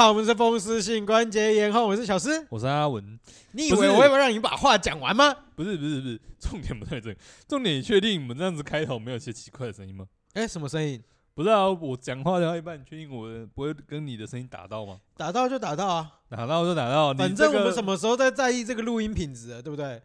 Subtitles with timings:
[0.00, 3.20] 好，我们是风湿性关节炎后，我是小施，我是阿文。
[3.52, 5.30] 你以为我会不让你把话讲完吗？
[5.54, 7.14] 不是不是不是， 重点不在这，
[7.46, 10.06] 重点你确定你们这样子开头没有些奇怪的声音吗？
[10.32, 10.98] 哎，什么声音？
[11.34, 14.96] 不是啊，我讲话聊到一半，你确定我不会跟你的声音打到吗？
[15.18, 17.12] 打到就打到啊，打到就打到。
[17.12, 20.00] 反正我们什么时候在在意这个录音品质啊，对不对？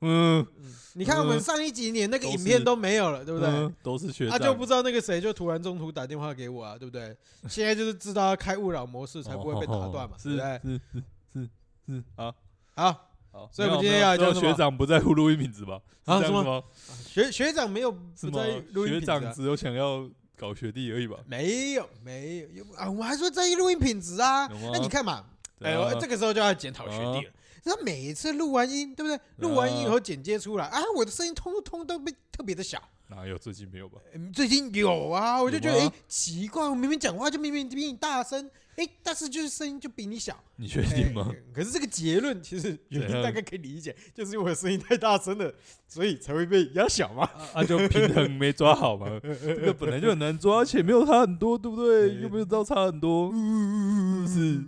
[0.00, 0.46] 嗯，
[0.94, 3.72] 你看我们上一集连那个影片都没有了，对不对？
[3.82, 7.16] 都是学他就不知道那个谁就突然中途打电话给我啊，对不对？
[7.48, 10.60] 现在就是知道要开勿扰模式才不会被打断嘛，对不对？
[10.62, 11.02] 是是
[11.32, 11.48] 是
[11.86, 12.34] 是，好，
[12.76, 14.48] 好，好，所以我们今天要讲什么？
[14.48, 15.80] 学长不在乎录音品质吧？
[16.04, 16.64] 啊什么？
[17.04, 21.16] 学学长没有不在意录音品质，学长只有想要搞学弟而已吧？
[21.26, 25.24] 没有没有啊，我还说在意录音品质啊，那你看嘛，
[25.60, 27.32] 哎，这个时候就要检讨学弟了。
[27.64, 29.20] 他每一次录完音，对不对？
[29.38, 32.82] 录完音以后剪接出来啊，我的声音通通都被特别的小。
[33.10, 33.38] 哪有？
[33.38, 33.98] 最近没有吧？
[34.34, 40.38] 最近有啊，我就觉得哎，奇怪，我明明讲话就明明比你大声，哎，但是就是声音就比你小。
[40.56, 41.32] 你确定吗？
[41.54, 45.50] 可是这个结论其实有人大概可以理解，就是因为我的声音太大声了，
[45.86, 47.30] 所以才会被压小嘛。
[47.54, 49.06] 啊，就平衡没抓好嘛。
[49.24, 52.14] 这个本来就很难抓，而且没有差很多，对不对？
[52.20, 53.32] 又没有到差很多，
[54.26, 54.62] 是。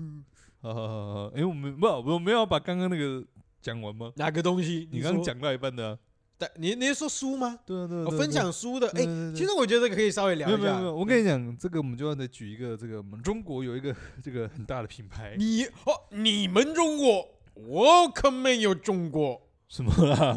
[0.62, 3.25] 好好好好，哎，我们不，我们要把刚刚那个
[3.62, 4.12] 讲完吗？
[4.16, 4.89] 哪个东西？
[4.92, 5.98] 你刚刚讲到一半的。
[6.39, 7.58] 对，你你是说书吗？
[7.67, 8.86] 对对，我分享书的。
[8.89, 9.02] 哎，
[9.34, 10.56] 其实我觉得可以稍微聊一下。
[10.58, 15.34] 没有没有，我跟你讲，这个我们就要再举一个，这个我们中国有一个 这个很大的品牌。
[15.39, 19.41] 你哦，你们中国，我可没有中国。
[19.69, 20.34] 什么啦？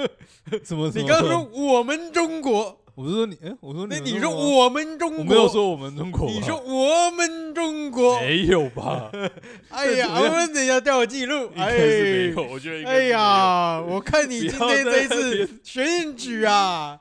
[0.64, 0.90] 什么？
[0.94, 1.42] 你刚刚说
[1.76, 2.83] 我们中国。
[2.96, 8.20] 我是说你，哎，我说你，你说我们中国，我没有说我们中国，你说我们中国。
[8.20, 9.10] 没有吧？
[9.70, 17.00] 哎呀，我们等一下调记录，哎，没有，我觉得，哎呀，我看你今天这一次选举啊，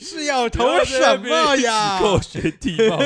[0.00, 1.98] 是要投什么呀？
[2.00, 3.00] 扣学弟帽，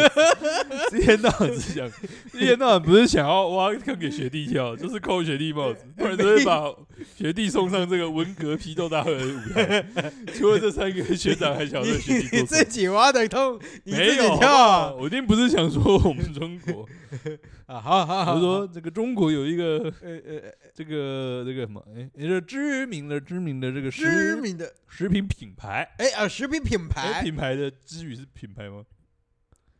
[0.93, 1.91] 一天到晚是想，
[2.35, 6.71] 一天到晚不是想要挖坑给学弟跳，就是扣学弟帽子，不然就会把
[7.17, 9.87] 学弟送上这个文革批斗大会的舞台。
[10.35, 11.83] 除了这三个学长，还想。
[11.83, 14.93] 你自己挖的洞，你自己跳啊！
[14.95, 16.89] 我一定不是想说我们中国
[17.67, 28.85] 啊，好好好，我说这个中国有一个呃呃，这个这个什么，哎，一个知名的知名的这个知名的食品品牌，哎啊，食品品牌，品牌的之语是品牌吗？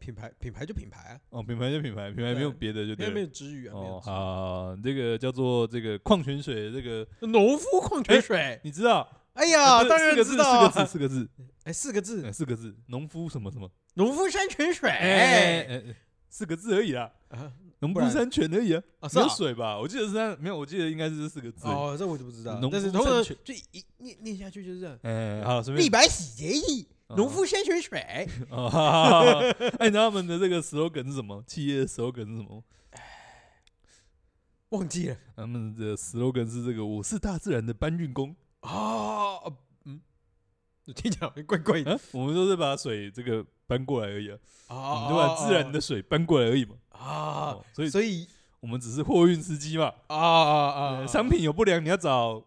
[0.07, 9.09] 品牌品牌就品牌啊，哦，品牌就品牌，品牌没有别的就对，没有之语啊，哦，好，这个叫做这个矿泉水，这个农夫矿泉水，你知道？
[9.33, 11.29] 哎呀，当然知道，四个字，四个字。
[11.65, 13.69] 哎，四个字，四个字，农夫什么什么？
[13.95, 15.83] 农夫山泉水，哎，
[16.29, 17.11] 四个字而已啦，
[17.81, 19.77] 农夫山泉而已啊，没有水吧？
[19.77, 21.67] 我记得是没有，我记得应该是这四个字。
[21.67, 22.61] 哦，这我就不知道。
[22.71, 24.97] 但是通常就一念念下去就是这样。
[25.03, 27.99] 哎，好，立白洗洁液，农夫山泉水。
[28.01, 28.27] 哎，
[29.81, 31.43] 你知道他们的这个 slogan 是什么？
[31.47, 32.65] 企业的 slogan 是什么？
[34.71, 35.17] 忘记了。
[35.37, 38.35] 他们的 slogan 是这个：我是大自然的搬运工。
[38.61, 39.39] 啊。
[39.85, 40.01] 嗯
[40.95, 44.39] 听起来怪怪的，我们都是把水这个搬过来而已啊，
[44.69, 48.29] 我们就把自然的水搬过来而已嘛，啊，所以所以
[48.61, 50.71] 我们只是货运司机嘛，啊啊
[51.03, 52.45] 啊，商品有不良你要找，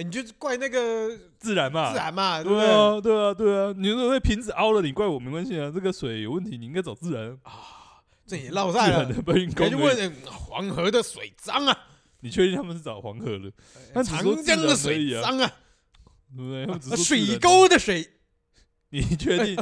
[0.00, 11.76] 哎，你就怪那个自然嘛，自然嘛，对啊，对啊，对啊，你说那瓶子凹了，你怪我没关系啊，这个水有问题，你应该找自然啊，这也落赛了，搬运工，就问黄河的水脏啊，
[12.20, 14.02] 你确定他们是找黄河的？
[14.02, 15.52] 长江的水脏啊。
[16.32, 16.96] 对不对？
[16.96, 18.08] 水沟的水，
[18.90, 19.56] 你确定？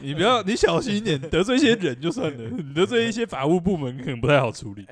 [0.00, 4.84] 你不要，你小心一点，得罪一些人就算了， 你得罪一些法务部门可能不太好处理。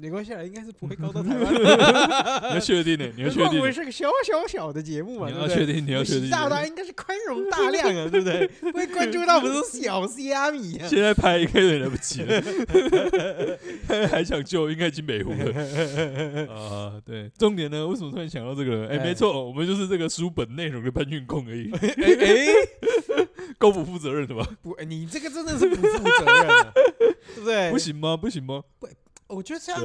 [0.00, 1.54] 没关系啦，应该是不会高到台湾。
[2.50, 3.06] 你要确定呢？
[3.16, 3.58] 你要确定？
[3.58, 5.84] 我们是个小小小的节目嘛，你要确定？
[5.86, 6.30] 你要确定？
[6.30, 8.46] 大大应该是宽容大量啊，对不对？
[8.60, 10.86] 不会关注到我们这种小虾米啊。
[10.88, 12.42] 现在拍应该有点来不及了，
[14.08, 16.54] 还想救，应该已经没红了。
[16.54, 17.86] 啊，对，重点呢？
[17.86, 18.86] 为什么突然想到这个？
[18.88, 21.70] 哎，没错，我们就是这个书本内容的搬运工而已。
[21.72, 22.46] 哎，
[23.58, 24.46] 够不负责任的吧？
[24.62, 26.72] 不，你这个真的是不负责任的，
[27.34, 27.70] 对不对？
[27.70, 28.16] 不行吗？
[28.16, 28.62] 不行吗？
[29.28, 29.82] 我觉得这样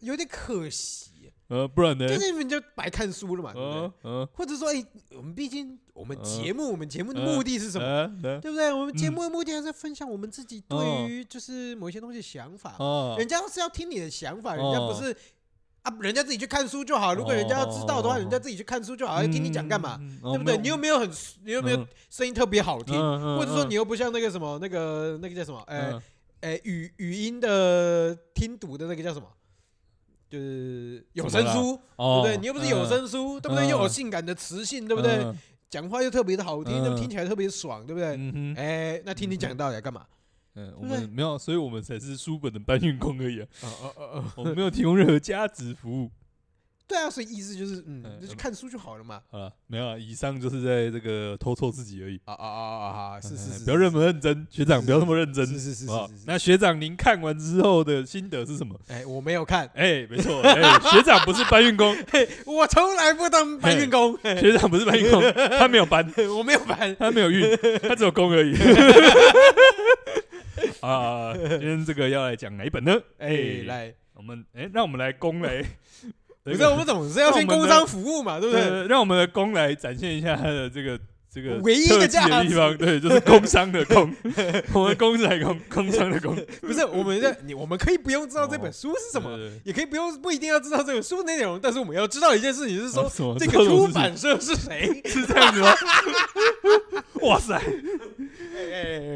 [0.00, 2.08] 有点可惜，呃，不然呢？
[2.08, 3.90] 就是你们就白看书了嘛，对不对？
[4.04, 4.82] 嗯，或者说，哎，
[5.14, 8.10] 我们毕竟我们节目，我们节目的目的是什么？
[8.22, 8.72] 对不对？
[8.72, 12.76] 我们节目的目的还是分享我们自己对于就是某些东西的想法。
[13.18, 15.14] 人家是要听你的想法，人家不是
[15.82, 17.12] 啊，人家自己去看书就好。
[17.12, 19.22] 如果人家要知道的话，人家自己去看书就好。
[19.22, 20.00] 要听你讲干嘛？
[20.22, 20.56] 对不对？
[20.56, 21.10] 你又没有很，
[21.44, 22.96] 你又没有声音特别好听，
[23.36, 25.60] 或者说你又不像那个什么那个那个叫什么？
[25.66, 25.92] 哎。
[26.40, 29.26] 哎，语语音的听读的那个叫什么？
[30.28, 32.36] 就是有声书，对不对？
[32.38, 33.68] 你又不是有声书，对不对？
[33.68, 35.26] 又有性感的磁性，对不对？
[35.68, 38.54] 讲话又特别的好听，那听起来特别爽，对不对？
[38.56, 40.06] 哎，那听你讲道理干嘛？
[40.54, 43.48] 嗯，我们没有，所以我们才是书本的搬运工而已啊。
[44.36, 46.10] 我们没有提供任何价值服务。
[46.90, 49.22] 对啊，所以意思就是，嗯，就去看书就好了嘛。
[49.30, 52.20] 好了，没有啊，以上就是在这个偷臭自己而已。
[52.24, 53.20] 啊啊啊啊！
[53.20, 55.46] 是是 是，不要那么认真，学长不要那么认真。
[55.46, 55.92] 是是是是。
[56.26, 58.74] 那学长您看完之后的心得是什么？
[58.88, 59.70] 哎，我没有看。
[59.76, 60.60] 哎，没错，哎，
[60.90, 64.18] 学长不是搬运工， 嘿我从来不当搬运工。
[64.22, 65.22] 学长不是搬运工，
[65.60, 66.04] 他没有搬，
[66.36, 68.52] 我没有搬，他没有运，他只有工而已。
[70.80, 73.00] 啊，今天这个要来讲哪一本呢？
[73.18, 75.64] 哎，来，我们哎，让我们来攻雷。
[76.42, 78.86] 不是，我们总是要先工商服务嘛，对不对？
[78.86, 80.98] 让我们的工来展现一下他的这个
[81.32, 84.12] 这个唯一的价值地方，对，就是工商的工，
[84.74, 86.36] 我们工商的工，工商的工。
[86.60, 95.00] 不是，我们这你我们可以不用知道这本书是什么，也可以不用不一定要知道这本书内容，但是我们要知道一件事情，是说 这个出版社是谁？
[95.04, 95.72] 是这样子吗？
[97.22, 97.60] 哇塞！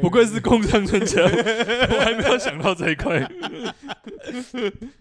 [0.01, 3.19] 不愧是工商专家，我还没有想到这一块，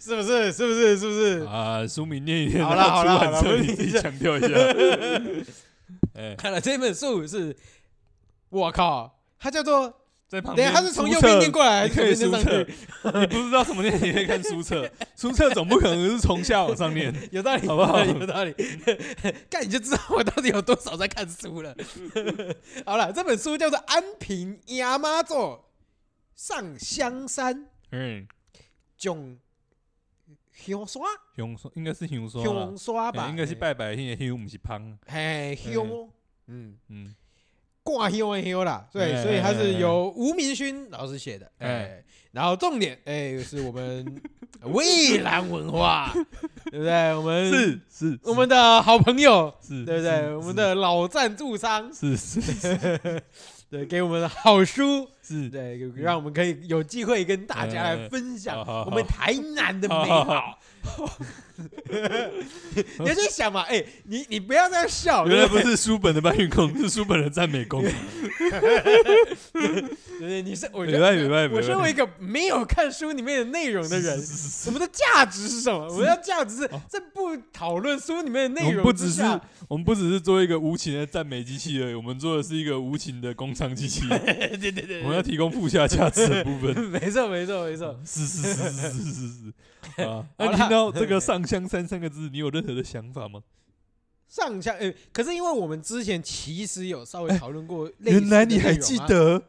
[0.01, 0.51] 是不是？
[0.53, 0.97] 是不是？
[0.99, 1.47] 是不是？
[1.47, 4.49] 啊，书名念一念，好了好了好了，你自己强调一下。
[6.15, 7.57] 哎，看了这本书是，
[8.49, 10.01] 我靠，它叫做。
[10.27, 12.67] 在旁边，他是从右边念过来，可以书册。
[13.21, 14.91] 你不知道什么念，你可以看书册。
[15.15, 18.03] 书册总不可能是从下往上念， 有道理，好不好？
[18.03, 18.53] 有道理。
[19.51, 21.77] 看你就知道我到底有多少在看书了。
[22.87, 25.71] 好了，这本书叫做《安平亚妈座
[26.35, 27.55] 上香山》。
[27.93, 28.27] 嗯，
[28.97, 29.39] 种
[30.55, 31.03] 香刷，
[31.37, 33.29] 香刷应该是香刷，香刷吧？
[33.29, 34.99] 应该是拜拜那个香，不是香。
[35.07, 35.87] 嘿，香。
[36.47, 37.15] 嗯嗯。
[37.83, 42.03] 挂香的香啦，对，所以它是由吴明勋老师写的，哎，
[42.33, 44.23] 然后重点，哎，是我们
[44.73, 46.11] 蔚蓝文化，
[46.73, 47.15] 对不对？
[47.15, 50.35] 我们是是我们的好朋友，是对不对？
[50.35, 53.21] 我们的老赞助商，是是，
[53.69, 60.59] 对，给我们的好书，是对，让我们可以有机会跟大家来分享我们台南的美好。
[62.99, 65.27] 你要去想嘛，哎，你你不要这样笑。
[65.27, 67.81] 原来不是书本的搬运工， 是书本的赞美工。
[69.53, 69.83] 对
[70.19, 74.23] 对，你是我，我身为一个没有看书里面的内容的人，
[74.67, 75.87] 我们的价值是什么？
[75.89, 78.83] 我们的价值是在不讨论书里面的内容。
[78.85, 79.23] 不只是
[79.69, 84.07] 我们不只是做一个无情的赞美机器而已，我们做的是一个无情的工商机器。
[84.09, 86.75] 对对对，我们要提供附加价值的部分。
[86.91, 89.53] 没错没错没错，是是是是是是
[89.97, 90.27] 是啊。
[90.39, 93.41] 那听到这个上香山三个字，你有任何的想法吗？
[94.29, 99.41] 上香，哎，可是因为我们之前其实有稍微讨论过，原来你还记得？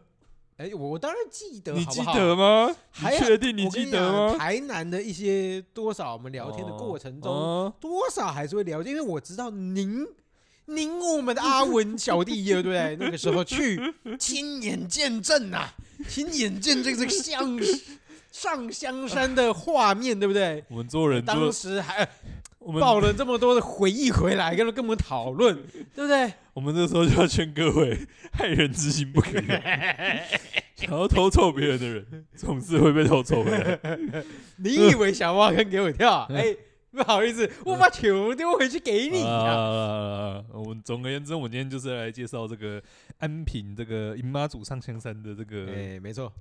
[0.58, 2.74] 哎，我当然记得，你记得吗？
[2.92, 4.36] 还确定你记得吗？
[4.38, 10.06] 台南的一些多少，我们聊天的过程中，多少还是会聊，因为我知道您，
[10.68, 12.98] 您我们的阿文小弟，对不对？
[13.00, 13.80] 那个时候去
[14.20, 15.70] 亲眼见证呐，
[16.10, 17.60] 亲眼见证这个香
[18.32, 20.64] 上香山的画面，对不对？
[20.70, 22.08] 我们做人当时还
[22.60, 25.56] 我们抱了这么多的回忆回来，跟跟我们讨论，
[25.96, 26.34] 对不对？
[26.54, 27.98] 我们这时候就要劝各位，
[28.32, 29.42] 害人之心不可有。
[30.76, 33.80] 想要偷臭别人的人，总是会被偷臭回来。
[34.58, 36.28] 你以为想挖坑给我跳？
[36.30, 36.54] 哎，
[36.96, 40.42] 不好意思，我把球丢回去给你啊！
[40.54, 42.82] 我们总而言之，我们今天就是来介绍这个
[43.18, 46.32] 安平这个姨妈祖上香山的这个，哎，没错，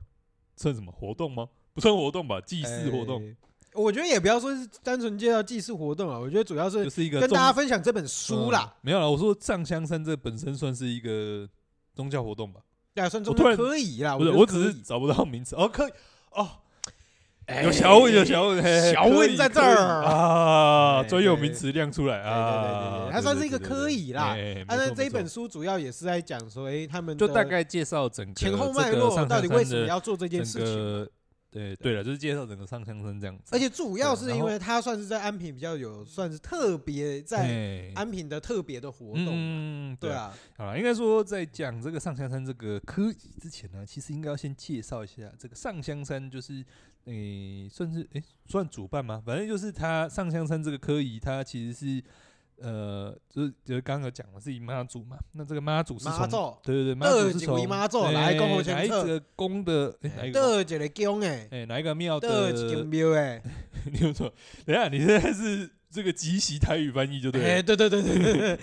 [0.57, 1.49] 算什么活动吗？
[1.75, 3.21] 不算活动吧，祭祀活动。
[3.21, 3.37] 欸、
[3.75, 8.73] 我觉得也不要说是单纯介绍祭祀活动啊，我觉得主要是就是一个跟大家分享这本书啦。
[8.77, 11.49] 嗯、没有了，我说上香山这本身算是一个
[11.95, 12.61] 宗教活动吧？
[12.95, 14.17] 对啊，算宗教可以啦。
[14.17, 15.57] 不是，我只是找不到名词。
[15.57, 15.93] 哦，可以
[16.31, 16.49] 哦。
[17.63, 21.03] 有小问，有小问，小问在这儿啊！
[21.05, 22.31] 专有名词亮出来啊！
[22.55, 24.35] 对对对对，它算是一个科以啦。
[24.67, 31.09] 但是这一本书主要也是在讲说，哎，他们就大概介绍整个前后脉络，到底为什么要做这件事情。
[31.55, 39.29] 对对了，就是介绍整个上香山这样子，而且主要是因为它算是在安平比较有，算是特别在安平的特别的活动。
[39.31, 40.37] 嗯，对啊。
[40.57, 46.65] 好了，应该说在讲这个上香山这个科仪之前呢，其实应该要先介绍一下这个上香山，就是
[47.05, 49.23] 诶，算是诶算主办吗？
[49.25, 52.03] 反正就是他上香山这个科仪，它其实是。
[52.61, 56.29] 呃，就是就是刚刚讲的是姨妈祖嘛，那这个妈祖是从
[56.63, 59.97] 对对对，妈祖是从妈祖来公哪一个宫的？
[60.17, 61.21] 哪一个宫？
[61.21, 62.53] 哎，哎，哪一个庙的？
[62.53, 63.13] 哪一个庙？
[63.13, 63.43] 哎，
[63.93, 64.33] 你有错？
[64.65, 67.47] 等下，你现在是这个即席台语翻译就对了。
[67.49, 68.59] 哎，对对对对对，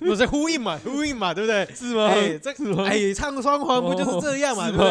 [0.10, 1.64] 我在呼应嘛，呼应嘛，对不对？
[1.74, 2.08] 是吗？
[2.08, 2.50] 哎，这
[2.84, 4.82] 哎，唱双簧不就是这样嘛，对不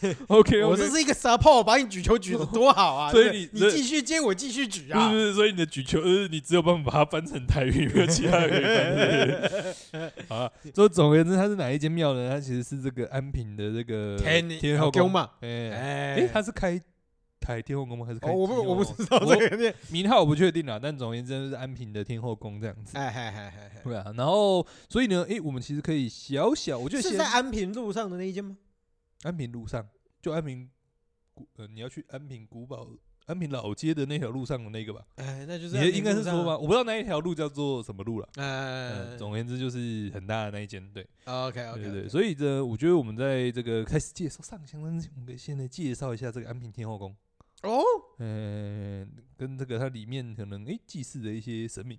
[0.00, 0.16] 对？
[0.28, 3.10] OK，我这是一个 support，把你举球举的多好啊！
[3.10, 5.08] 所以你你继续接，我继续举啊！
[5.08, 10.12] 不是，所以你的举球，呃，你只有办法把它翻成台语，没有其他的可以翻。
[10.28, 12.28] 好了，就总而言之，它是哪一间庙呢？
[12.30, 14.18] 它其实是这个安平的这个
[14.60, 15.30] 天后宫嘛。
[15.40, 15.70] 哎
[16.18, 16.78] 哎，它是开。
[17.40, 18.04] 开天后宫吗？
[18.04, 18.30] 还是开？
[18.30, 20.80] 我不，我不知道这个名号，我不确定啦。
[20.82, 22.98] 但总而言之，是安平的天后宫这样子。
[22.98, 24.12] 哎哎哎哎，对啊。
[24.16, 28.56] 然后，所以呢，哎，我们其实可以小小，我觉得是在安平路上的那一间吗？
[29.22, 29.86] 安平路上，
[30.20, 30.68] 就安平
[31.34, 32.88] 古，呃，你要去安平古堡、
[33.26, 35.02] 安平老街的那条路上的那个吧？
[35.16, 36.58] 哎，那就是你应该是说吧？
[36.58, 38.28] 我不知道那一条路叫做什么路了。
[38.36, 40.84] 哎，总而言之，就是很大的那一间。
[40.92, 42.08] 对，OK OK，对对。
[42.08, 47.14] 所以呢，我觉得我们在这个开始介绍上香之前，我们可以先来介绍一下这个安平天后宫。
[47.62, 47.82] 哦，
[48.18, 51.98] 嗯，跟这个它里面可能诶祭祀的一些神明，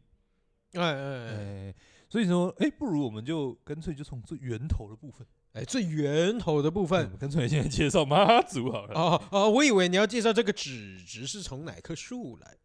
[0.73, 1.75] 哎哎哎，
[2.09, 8.93] 所以说诶，不如我们就干脆就从最源头的部分，哎，最源头的部分，干脆现在介绍妈祖好了。
[8.99, 12.57] 哦哦，我以为你要介绍这个纸纸是从哪棵树来。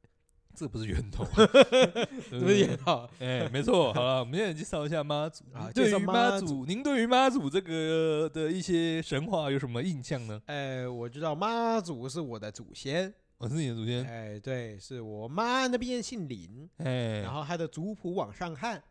[0.55, 1.25] 这不是源头，
[2.31, 3.09] 不是源头。
[3.19, 3.93] 哎，没错。
[3.95, 5.71] 好了，我们现在介绍一下妈祖啊。
[5.75, 10.41] 对于妈祖，您对于妈祖这个的一些神话有什么印象呢？
[10.47, 14.05] 哎，我知道妈祖是我的祖先，我是你的祖先。
[14.05, 16.69] 哎，对，是我妈那边姓林。
[16.77, 18.83] 哎，然后她的族谱往上看，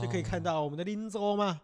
[0.00, 1.60] 是可以看到我们的林州吗？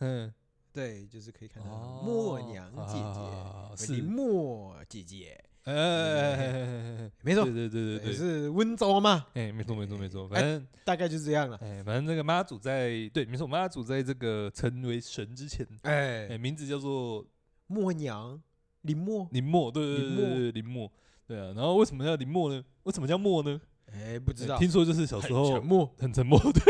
[0.00, 0.32] 嗯，
[0.72, 1.68] 对，就是可以看到
[2.04, 5.42] 默娘姐姐，是默姐姐。
[5.64, 9.26] 哎，没错，对对对对对，是温州嘛？
[9.34, 11.56] 哎，没错没错没错，反正大概就是这样了。
[11.62, 17.24] 哎，反正这个妈祖在对，没错，妈祖在这个成为神之前，哎，名字叫做
[17.68, 18.40] 默娘
[18.80, 20.90] 林默，林默，对对对林默，
[21.28, 21.52] 对啊。
[21.54, 22.64] 然后为什么叫林默呢？
[22.82, 23.60] 为什么叫默呢？
[23.92, 24.58] 哎，不知道。
[24.58, 26.62] 听说就是小时候沉默，很沉默，对。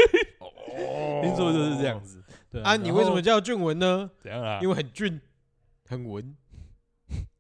[1.22, 2.22] 听说就是这样子。
[2.50, 4.10] 对啊，你为什么叫俊文呢？
[4.20, 4.58] 怎样啊？
[4.60, 5.18] 因为很俊，
[5.86, 6.36] 很文。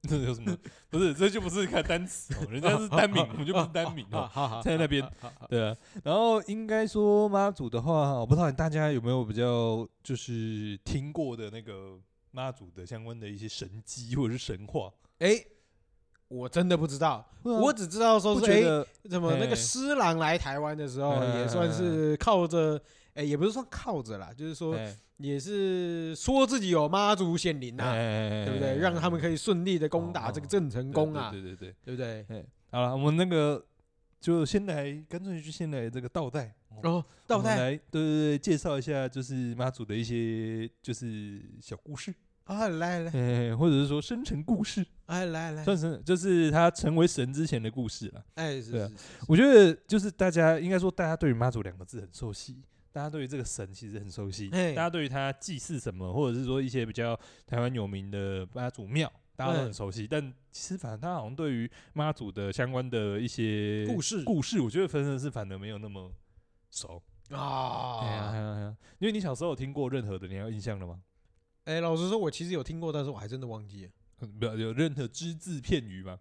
[0.08, 0.56] 这有什么？
[0.90, 4.60] 不是，这就不是看单词哦，人家是单名，我们就不是单名哦。
[4.64, 5.08] 在那边，
[5.48, 5.76] 对啊。
[6.02, 11.96] 然后应该说妈祖的话，我不知道大家有没有比较就是听过的那个
[12.32, 14.92] 妈祖的相关的一些神迹或者是神话？
[15.20, 15.40] 哎，
[16.26, 22.82] 我真的不知道，我只知道说是哎，怎么那个施琅来台湾的时候，也算是靠着，
[23.14, 24.76] 哎，也不是说靠着啦，就是说。
[25.22, 27.92] 也是说自己有妈祖显灵呐，
[28.44, 28.76] 对不对？
[28.76, 32.44] 让他们可以顺利的攻打这个郑成功啊，对对对，对不对？
[32.70, 33.64] 好了，我们那个
[34.20, 42.12] 就先来，干脆就先来这个倒带哦，倒带来，对对对，介绍一下就是妈祖的一些就是小故事
[42.44, 48.24] 啊，来来，或者是说生辰故事，哎，来来，算是就是他成为神之前的故事了。
[48.34, 48.90] 哎，是是，
[49.28, 52.62] 我觉得就是大家应该说，大家对于妈祖两个字很熟悉。
[52.92, 60.06] 大家对于这个神其实很熟悉，大家对于他祭祀什么，或者是说一些比较台湾有名的妈祖庙，大家都很熟悉。
[60.06, 66.12] 但其实反正他好像对于妈祖的相关的一些故事，故事，我觉得分身是反而没有那么
[66.70, 68.00] 熟啊。
[68.02, 71.00] 哎呀哎呀，因为你小时候有听过任何的，你有印象了吗？
[71.64, 73.90] 哎，老实说，我其实有听过，但是我还真的忘记了。
[74.38, 76.18] 没有有任何只字片语吗？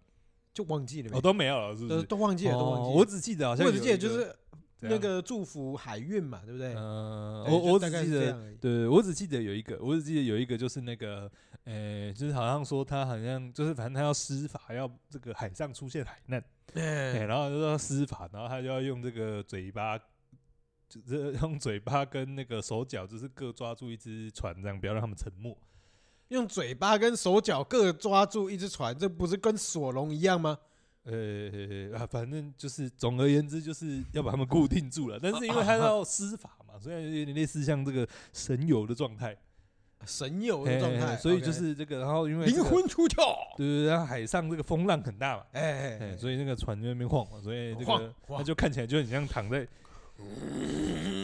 [0.54, 2.02] 就忘记了，我都没有了，是不是？
[2.04, 2.96] 都忘记了，都忘记了。
[2.96, 4.34] 我只记得好像，我只记得就是。
[4.82, 6.74] 那个祝福海运嘛，对不对？
[6.74, 11.30] 嗯，我我只记得，对，我只记得有一个，我只记得有一个，就是那个，
[11.64, 19.96] 呃，就是好像说他好像就是反正他要施法，要这个海上出现海难，然后就要施法，然后他就要用这个嘴巴，
[20.88, 25.56] 就是用嘴巴跟那个手脚，就是各抓住一只船，这样不要让他们沉没。
[26.28, 30.58] 用嘴巴跟手脚各抓住一只船，这不是跟索隆一样吗？
[31.04, 35.18] 呃啊，反正就是总而言之，就是要把他们固定住了。
[35.20, 39.36] 但是因为他要施法嘛，所以有点类似像这个神游的状态，
[40.06, 41.16] 神游的状态。
[41.16, 49.66] 所以就是这个，然后因为灵魂出窍，对对对，然后海上这个风浪很大嘛，哎哎，所以那个船在那边晃嘛，所以这个他就看起来就很像躺在。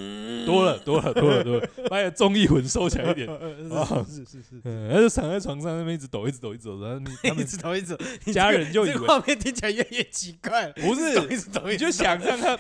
[0.49, 3.85] 多了多了多了多了，把你的综艺魂收起来一点啊！
[4.09, 10.73] 是是是， 嗯，他就躺在床上那边一直抖，一直抖，一直抖，然后 他们一直抖，一直抖，家人就以为画面听起来越来越奇怪。
[10.73, 11.21] 不是，
[11.67, 12.59] 你就想象他，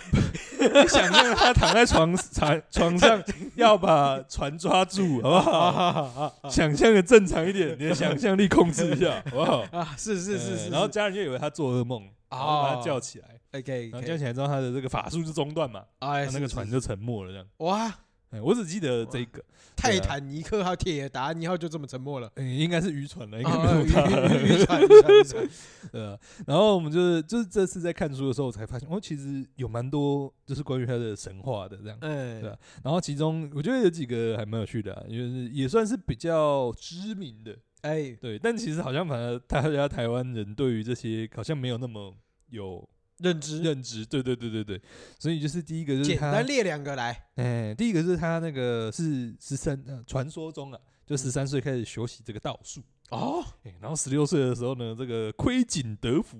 [0.58, 3.22] 你想象他躺在床床床上，
[3.56, 6.34] 要把船抓住，好不好？
[6.50, 9.64] 想象的正常一点，你的想象力控制一下，好不好？
[9.72, 13.37] 啊，是是是是，然后家人就以为他做噩梦，然后把他叫起来。
[13.52, 17.46] OK，然后叫起来之后，他的这个法术就中断嘛，哎，那个船就沉没了，这样。
[17.58, 17.86] 哇，
[18.30, 19.42] 哎，我只记得这个
[19.74, 22.30] 泰坦尼克号、铁达尼号就这么沉没了。
[22.34, 24.04] 哎，应该是渔船了，应该没有他。
[24.36, 25.48] 渔船，渔船，渔船。
[25.92, 31.96] 呃，然后我们就是就是这次在看书的时候才发现，哦，其实有蛮多就是关于他的神话的这样。
[32.02, 32.50] 嗯，对。
[32.84, 37.56] 然后其中我觉得有几个还蛮有趣的，因为也算是比较知名的。
[37.80, 38.38] 哎，对。
[38.38, 42.14] 但其实好像反而大家台湾人对于这些好像没有那么
[42.50, 42.86] 有。
[43.18, 43.62] 认知。
[43.62, 44.82] 认知，对对对对对，
[45.18, 52.82] 所以就是第一个就是简单列两个来，哎，第一个是他那个是十三，传说中啊，就十三岁开始学习这个道术。
[53.10, 53.42] 哦，
[53.80, 56.38] 然后十六岁的时候呢，这个窥井得福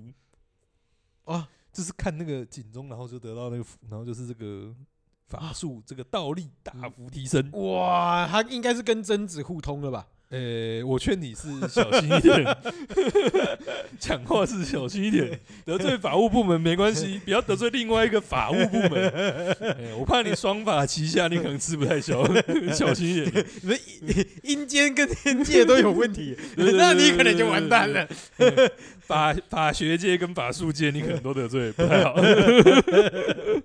[1.25, 4.73] 啊，就是看那个井中，然后就得到那个福，然后就是这个
[5.25, 10.07] 法术，这个道力大幅提升，哇，他应该是跟贞子互通了吧？
[10.31, 12.45] 呃、欸，我劝你是小心一点，
[13.97, 19.09] 讲话是小心一点，得罪法务部门没关系，不要得罪另外一个法务部门。
[19.09, 22.23] 欸、 我怕你双法齐下，你可能吃不太消，
[22.71, 23.43] 小心一点。
[23.63, 23.79] 你们
[24.43, 28.07] 阴间跟天界都有问题，那你可能就完蛋了。
[28.99, 32.13] 法法学界跟法术界，你可能都得罪不太好。
[32.13, 33.63] 对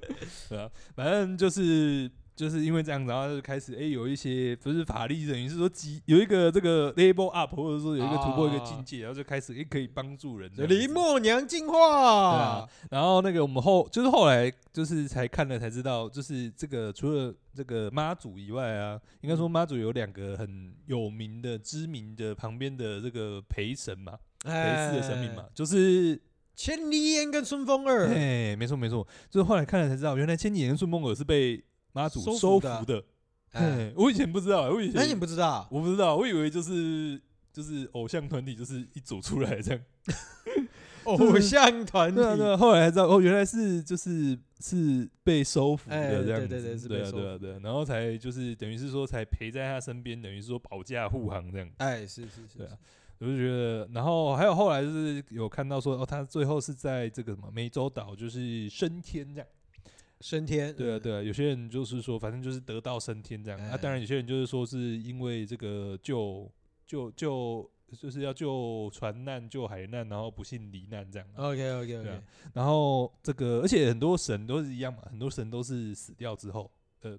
[0.57, 2.11] 啊，反正就是。
[2.37, 10.51] 就是因为这样子，然后就开始哎、欸，有一些不是法力，等于是说级有一个这个 level up，或者说有一个突破一个境界，然后就开始哎、欸、可以帮助人。
[10.69, 12.69] 林默娘进化，对啊。
[12.91, 26.21] 然后那个我们后就是后来就是才看了才知道，就是这个除了这个妈祖以外啊，应该说妈祖有两个很有名的、知名的旁边的这个陪神嘛，陪祀的神明嘛，就是
[26.57, 28.09] 千里眼跟顺风耳。
[28.09, 31.63] 哎，没错没错，就是后来看了才知道，原来千里眼跟顺风耳是被。
[31.95, 33.03] 妈祖收服的，
[33.95, 37.19] 我以前不知道，我以前你不知道，我不知道，我以为就是
[37.53, 39.81] 就是偶像团体，就是一组出来这样，
[41.05, 52.77] 偶像团体，对对，后来才知道哦，原来是就是是被收服的这样子，对对对，对啊对啊对，然后才就是等于是说才陪在他身边，等于是说保驾护航这样，哎，是是是，对啊，
[53.21, 59.47] 我就觉得，然后还有后来就是有看到说哦，他最后是在这个什么湄洲岛就是升天这样。
[60.21, 63.61] 升天，对啊，对啊，有些人就是说，反正就是得道升天这样。
[63.69, 66.51] 啊，当然有些人就是说，是因为这个救
[66.87, 71.29] 救救，就是要救船难、救海难，然后不幸罹难这样。
[71.37, 72.23] OK OK OK。
[72.55, 76.71] 然后这个，而且很多神都是一样嘛，很多神都是死掉之后，
[77.03, 77.19] 呃，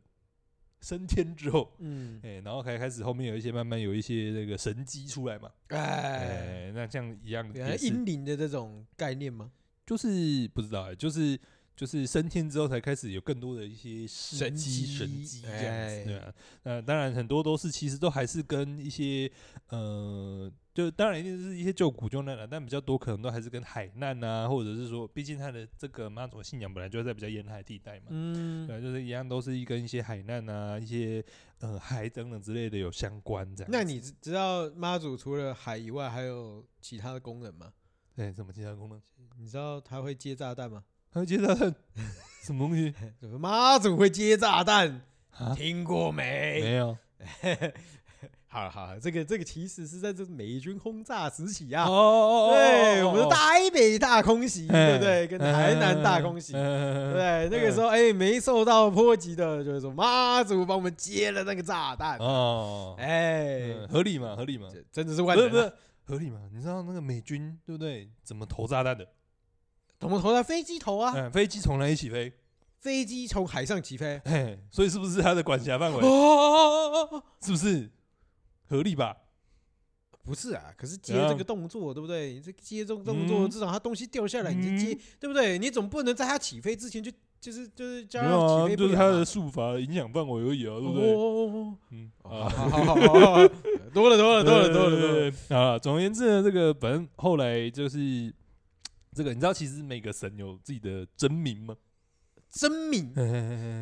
[0.82, 5.52] 升天之后，嗯，哎，然后开开始后面有一些慢慢有一些那个神机出来嘛。
[5.68, 7.48] 哎，那这样一样，
[7.82, 9.52] 阴灵的这种概念吗？
[9.86, 11.40] 就是不知道哎，就是。
[11.76, 16.34] 就是升天之后才开始有更多的一些神迹神迹这样子，对啊，
[16.64, 19.30] 那当然很多都是其实都还是跟一些
[19.68, 31.22] 呃，就当然一定是一些救苦救难了，但比较多可能都还是跟海难啊，或者是说，毕竟他的这个妈祖信仰本来就在比较沿海地带嘛，嗯，对，就是一样都是一跟一些海难啊、一些
[31.60, 33.70] 呃海等等之类的有相关这样。
[33.70, 37.74] 那你知道妈祖除了海以外还有其他的功能吗？
[38.16, 39.02] 对，什么其他功能？
[39.38, 40.86] 你知道他会接炸弹吗？
[41.20, 41.74] 会接炸弹？
[42.44, 42.94] 什么东西？
[43.40, 45.02] 妈祖会接炸弹？
[45.56, 46.62] 听过没？
[46.62, 46.98] 没有。
[48.48, 51.84] 好了好了，这个这个其实是在这美军轰炸时期啊。
[51.90, 55.28] 哦对，我们的台北大空袭，对不对？
[55.28, 62.18] 跟台南大空袭，对，那个时候哎，没受到波及的，就是说妈祖帮我们接了那个炸弹。
[62.20, 64.38] 哦，哎，合理嘛？
[64.38, 64.70] 合理嘛？
[64.90, 65.74] 真的是万能，不是
[66.06, 66.40] 合理嘛？
[66.54, 68.10] 你知道那个美军对不对？
[68.24, 69.06] 怎么投炸弹的？
[70.06, 70.44] 怎么投的？
[70.44, 71.14] 飞机投啊！
[71.16, 72.32] 嗯，飞机从哪里起飞？
[72.80, 74.22] 飞机从海上起飞。
[74.24, 76.00] 嘿，所以是不是它的管辖范围？
[77.42, 77.90] 是不是
[78.70, 79.18] 合理吧？
[80.24, 82.40] 不是啊，可是接这个动作，对不对？
[82.40, 85.58] 这接这个动作，至少它东西掉下来，你就接，对不对？
[85.58, 91.12] 你总不能在它起飞之前就就是就是叫它起飞，就是它的术法影响范围而已啊，对不对？
[91.92, 93.48] 嗯，啊好好好，
[93.94, 95.80] 多了多了多了多了多了 啊！
[95.80, 98.32] 总而言之呢，这个反正后来就是。
[99.16, 101.76] 这个你知道，其实每个神有自己的真名吗？
[102.52, 103.12] 真名？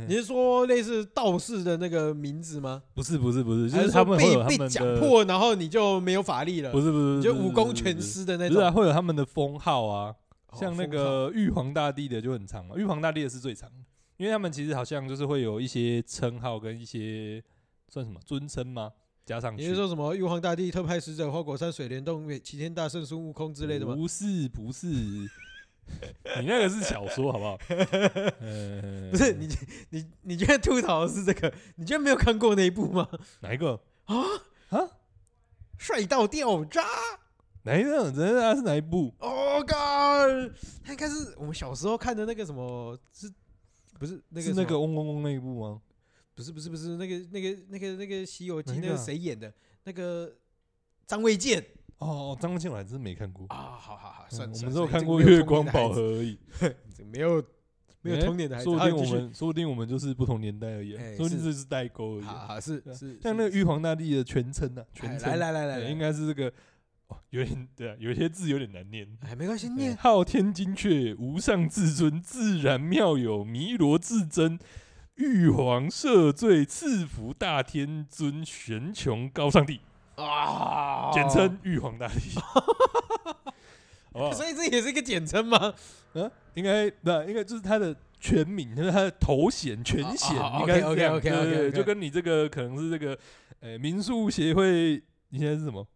[0.07, 2.81] 你是说类似道士的那个名字吗？
[2.95, 6.71] 不是，不是，不是，就是他们被被讲破，然后你就没有法力了。
[6.71, 8.57] 不是，不是，就武功全失的那种。
[8.57, 10.15] 是啊，会有他们的封号啊，
[10.53, 12.75] 像那个玉皇大帝的就很长嘛。
[12.75, 13.69] 玉皇大帝的是最长，
[14.17, 17.43] 因为他们其实好像就是会有一些称号跟一些
[17.89, 18.91] 算什么尊称吗？
[19.25, 23.95] 加上去，你是说什么玉皇大帝特派使者花果山水帘洞齐天大圣孙悟空之类的吗？
[23.95, 24.87] 不是，不是，
[26.39, 27.57] 你那个是小说，好不好？
[29.11, 29.47] 不是你，
[29.89, 31.53] 你你居然吐槽的是这个？
[31.75, 33.07] 你居然没有看过那一部吗？
[33.41, 34.15] 哪一个啊
[34.69, 34.89] 啊？
[35.77, 36.83] 帅到掉渣？
[37.63, 38.11] 哪一个？
[38.11, 40.51] 真的是哪一部？Oh God！
[40.83, 42.97] 他应该是我们小时候看的那个什么？
[43.13, 43.31] 是
[43.97, 44.47] 不是那个？
[44.47, 45.81] 是那个嗡嗡嗡那一部吗？
[46.35, 49.53] 不是不是不是那个那个那个那个《西游记》那个谁演的？
[49.83, 50.33] 那个
[51.05, 51.63] 张卫健。
[51.99, 53.77] 哦，张卫健我还真没看过啊。
[53.79, 56.37] 好好好，算我们只有看过《月光宝盒》而已，
[57.11, 57.43] 没有
[58.01, 58.69] 没有童年的孩子。
[58.69, 62.25] 说不定我们说不定我们就是不同年代而已，说不定这是代沟而已。
[62.25, 64.85] 啊，是是，像那个玉皇大帝的全称呢？
[64.93, 66.53] 全称来来来来，应该是这个。
[67.29, 69.07] 有点对啊，有些字有点难念。
[69.21, 69.95] 哎，没关系，念。
[69.97, 74.57] 昊天金阙，无上至尊，自然妙有，弥罗至真，
[75.15, 79.79] 玉皇赦罪，赐福大天尊，玄穹高上帝
[80.15, 82.31] 啊，简称玉皇大帝。
[84.33, 85.73] 所以这也是一个简称吗？
[86.13, 93.17] 嗯，应该不，应该就是他的全名，就是他的头衔、全衔，应该 OK OK OK，就跟你这个可能是这个，
[93.59, 95.87] 呃，民宿协会，你现在是什么？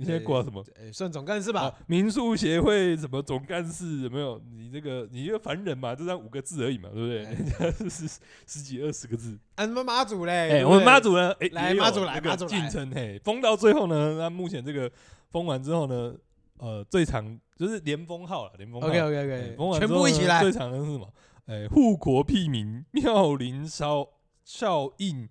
[0.00, 0.64] 你现在挂什么？
[0.76, 1.74] 欸、算总干事吧。
[1.88, 4.40] 民宿协会什么总干事有没有？
[4.56, 7.24] 你这个你一个凡人嘛，就这样五个字而已嘛，对不对？
[7.24, 9.36] 欸、人家是十十几二十个字。
[9.56, 10.32] 啊，你们妈祖嘞？
[10.32, 11.32] 哎、欸，我们妈祖呢？
[11.40, 14.88] 哎、欸，来妈祖来，妈祖进城嘿，封到最后呢，那目前这个
[15.30, 16.14] 封完之后呢，
[16.58, 18.86] 呃，最长就是连封号了，连封号。
[18.86, 20.40] OK OK OK，欸、封完全部一起来。
[20.40, 21.12] 最长的是什么？
[21.46, 24.06] 哎、欸，护国庇民，妙龄烧
[24.44, 25.28] 效应，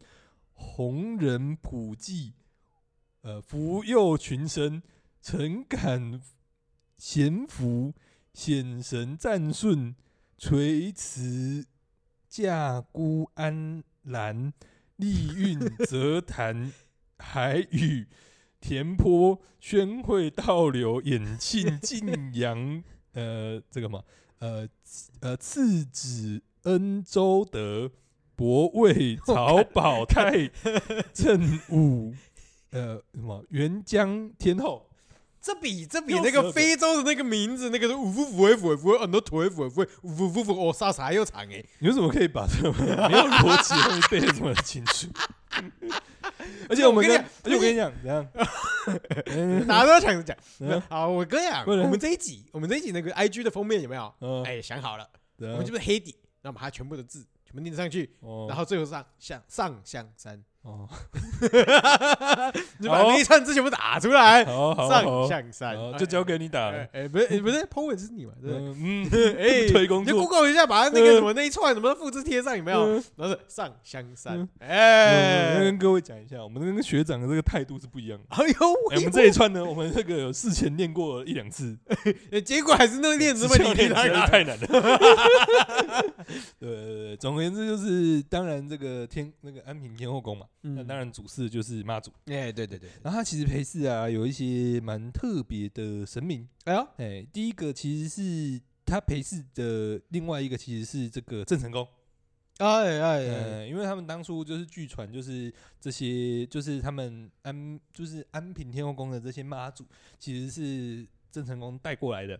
[0.51, 2.33] 红人普济，
[3.27, 4.81] 呃，福佑群生。
[5.21, 6.21] 诚感
[6.97, 7.93] 贤福，
[8.33, 9.93] 显神赞顺，
[10.37, 11.65] 垂慈
[12.29, 14.53] 驾孤安澜，
[14.95, 16.71] 利运泽坛
[17.17, 18.07] 海宇
[18.61, 24.01] 田坡宣惠道流演庆晋阳，呃，这个嘛，
[24.39, 24.65] 呃
[25.19, 27.91] 呃，次子恩周德，
[28.37, 30.49] 博魏曹宝泰
[31.11, 32.15] 正武，
[32.71, 34.85] 呃，什么元江天后。
[35.39, 41.63] 这比这比那个非洲的那个名字，那个是五福福福福福很多腿福福五福福福哦，啥啥又长哎！
[41.79, 45.07] 你为什么可以把这个没有逻辑的东西背得这么清楚？
[46.67, 48.27] 而且我们跟，而且我跟你讲，怎样？
[49.67, 50.81] 大家都要抢着讲。
[50.89, 54.43] 好，我跟你讲，我们这一集，我们这一集那个 IG 的封面有没有？
[54.43, 58.09] 哎，想好了，我们就是黑底，然后把它全部的字全部念上去，
[58.49, 60.43] 然后最后上上上香山。
[60.67, 60.85] 哦，
[62.79, 66.85] 你把那一串字全部打出来，上象山就交给你打了。
[66.91, 68.33] 哎，不是，不是，po 文是你嘛？
[68.41, 69.07] 对嗯，
[69.39, 72.85] 哎， 推工作，你 Google 一下，把它那个什么那一串什么复制贴上，有没有？
[73.15, 74.45] 然后是上香山。
[74.59, 78.25] 哎，跟各位讲一下，我们跟学长的这个态度是不一样的。
[78.29, 78.55] 哎呦，
[78.93, 81.77] 我们这一串呢，我们这个有事前练过一两次，
[82.43, 84.67] 结果还是那个练字问题太难了。
[86.59, 86.75] 对对
[87.05, 90.45] 对，总而言之就是，当然这个天那个安平天后宫嘛。
[90.75, 92.11] 那当然，主事就是妈祖。
[92.25, 92.89] 哎，对对对。
[93.03, 96.47] 然后他其实陪祀啊，有一些蛮特别的神明。
[96.65, 101.87] 哎呀，哎，第一个其实是他陪祀的，另外一个其实是这个郑成功。
[102.57, 109.85] 哎哎哎，因为他们当初就是据传，就是这些，就是他们安，就是安平天后宫的这些妈祖，
[110.17, 112.39] 其实是郑成功带过来的，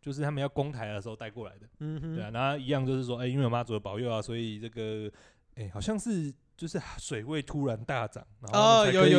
[0.00, 1.68] 就是他们要攻台的时候带过来的。
[1.80, 5.12] 嗯哼，对啊，然后一样就是说，哎，因为有妈祖的保佑啊，所以这个，
[5.58, 6.32] 哎，好像是。
[6.58, 9.12] 就是水位突然大涨，然后才可以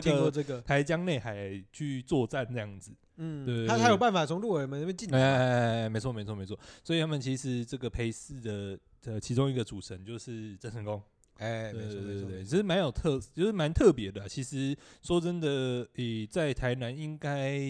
[0.00, 2.92] 进这个台江内海去作战这样子。
[3.16, 5.20] 嗯，对，他才有办法从鹿耳门那边进来。
[5.20, 6.56] 哎，没错，没错，没错。
[6.84, 11.02] 所以他们其实这个陪侍的的其中一个主神就是郑成功。
[11.38, 14.28] 哎，没错，没错，对，其实蛮有特，就是蛮特别的。
[14.28, 17.60] 其实说真的，诶，在台南应该，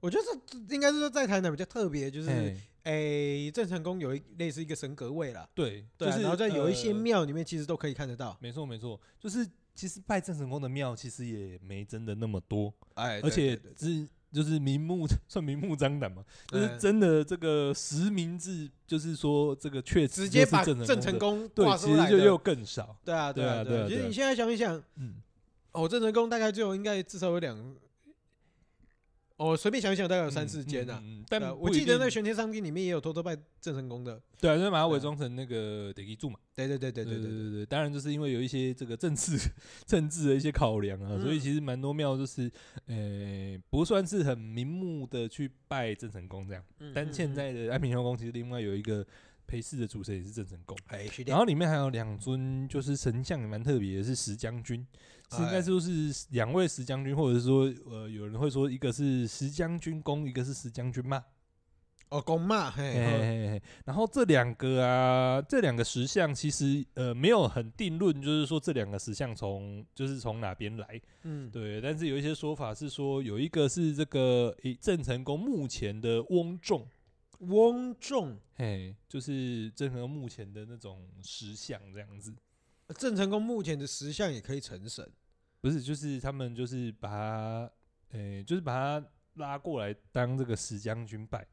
[0.00, 0.24] 我觉得
[0.66, 2.56] 这应该是说在台南比较特别，就是。
[2.84, 8.36] 哎，郑成功有一类似一个神格位啦，对，对，然后在有一些庙里面其实都可以看得到。
[8.40, 22.96] 没错，没错，就是其实拜郑成功的庙其实也没真的那么多，哎，而且是就是明目 算明目张胆嘛，就是真的这个实名制，就是说这个确实直接把郑成功对，其实就又更少。
[23.04, 23.86] 对啊，对啊，对啊。
[23.88, 25.14] 其实你现在想一想，嗯，
[25.70, 27.76] 哦，郑成功大概就应该至少有两。
[29.42, 31.02] 我随便想一想，大概有三四间呐。
[31.28, 34.20] 但我记得那个玄天上帝里面也有偷偷拜郑成功的。
[34.40, 36.38] 对啊，就是把它伪装成那个地基柱嘛。
[36.54, 37.66] 对对对对对对对对。
[37.66, 39.38] 当然，就是因为有一些这个政治
[39.86, 42.50] 政治的一些考量啊，所以其实蛮多庙就是，
[42.86, 46.64] 呃，不算是很明目的去拜郑成功这样。
[46.94, 49.06] 但现在的安平天后宫其实另外有一个
[49.46, 50.76] 陪侍的主神也是郑成功。
[51.26, 54.86] 然后里面还有两尊，就是神像也蛮特别的，是石将军。
[55.40, 61.24] 应该说是两位石将军，或者是说，呃，有人会说一个是石将军公，一个是石将军骂。
[62.08, 63.62] 哦，公骂，嘿，嘿，嘿，嘿。
[63.86, 71.80] 然后这两个啊，这两个石像其实呃没有很定论，就是说这两个石像从就是从哪边来，嗯，对。
[71.80, 76.86] 但是有一些说法是说，有一个是这个诶郑成功目前的翁仲，
[77.38, 82.34] 翁仲，嘿，就是郑成功目前的那种石像这样子。
[82.98, 85.10] 郑成功目前的石像也可以成神，
[85.62, 87.70] 不是，就是他们就是把他，
[88.10, 91.46] 诶、欸，就是把他拉过来当这个石将军拜。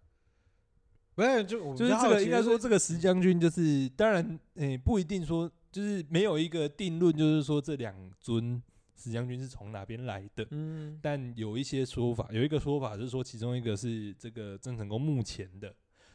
[1.13, 8.59] 不是，就就是这个应该说这个石将军就是，当然，诶、欸，不一定说就是没有一个定论，就是说这两尊
[8.95, 10.43] 石将军是从哪边来的。
[10.49, 15.71] 嗯，但有一些说法，有一个说法是说，其中一个是这个郑成功墓前的，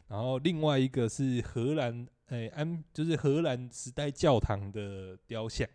[0.09, 5.65] 然后另外一个是荷兰，诶、欸，安就是荷兰时代教堂的雕像。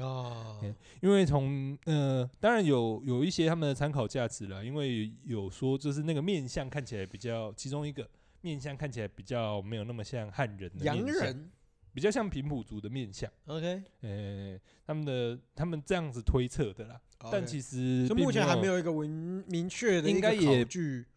[0.00, 8.08] 哦、欸，因为从呃，当然有有一些他们的参考价值了，因为有说就是那个面相看起来比较，其中一个。
[8.40, 11.50] 面相看起来比较没有那么像汉人的洋人，
[11.98, 13.28] 比较像平埔族的面相。
[13.46, 17.00] OK，呃、欸，他们的他们这样子推测的啦。
[17.18, 17.28] Okay.
[17.32, 20.64] 但其实目前还没有一个明明确的，应该也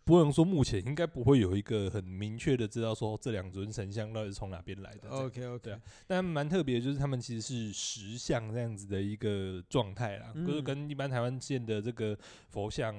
[0.03, 5.07] 不能说目前应该不会有一个很明确的知道说这两尊神像到底是从哪边来的。
[5.09, 5.79] OK OK，对啊。
[6.07, 12.17] 但蛮特别，就是他们其实是石像这样子的一个状态啦，就、嗯、是跟一般台湾见的这个
[12.49, 12.95] 佛像，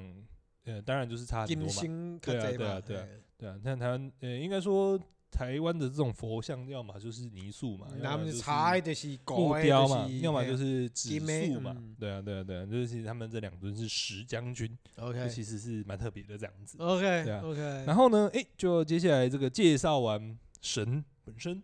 [0.63, 2.21] 呃，当然就是差很多嘛。
[2.23, 3.07] 对啊，对啊，对啊。
[3.37, 4.97] 对啊，像台湾，呃，应该说
[5.33, 11.75] 台湾的这种佛像，要么就是泥塑嘛，要么就是木雕嘛，要么就是纸塑嘛。
[11.99, 17.61] 对啊，对啊，对啊，就是其实他们这两尊是石将军，OK，其实是蛮特别的这样子，OK，对啊，OK。
[17.87, 21.63] 然后呢，哎，就接下来这个介绍完神本身，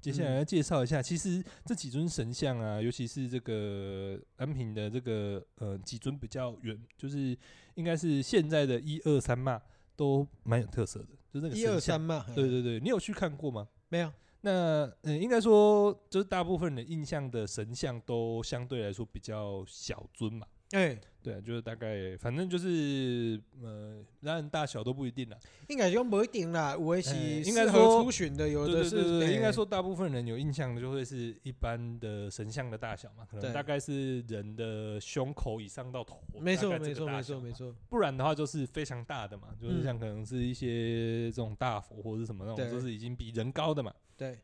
[0.00, 7.36] 接下来要介绍一下，其实这几尊神像啊，尤其是这个安平的这个呃几尊比较远，就是
[7.74, 9.60] 应该是现在的一二三嘛，
[9.94, 11.08] 都蛮有特色的。
[11.32, 13.68] 就那个一二三嘛，对对对，你有去看过吗？
[13.88, 14.12] 没有。
[14.42, 20.46] 那嗯，应该说，就是大部分人印象的神像都相对来说比较小尊嘛。
[20.72, 25.36] 哎，对啊，就是大概，反正就是，呃，当然大小都不一定啦。
[25.68, 36.22] 应该就不一定啦，我也是应该说初选的，有的是，应该说大部分人有印象的就会是一般的神像的大小嘛，可能大概是人的胸口以上到头。
[36.38, 37.74] 没错，没错，没错，没错。
[37.88, 43.92] 不然的话就是非常大的嘛，就是像可能是一些这种大佛或者什么那种，就是已经比人高的嘛。
[44.16, 44.38] 对。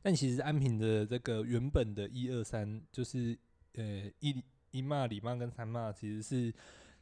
[0.00, 3.38] 但其实安平的这个原本的一二三，就是
[3.74, 4.42] 呃一。
[4.72, 6.52] 一妈、二妈跟三妈其实是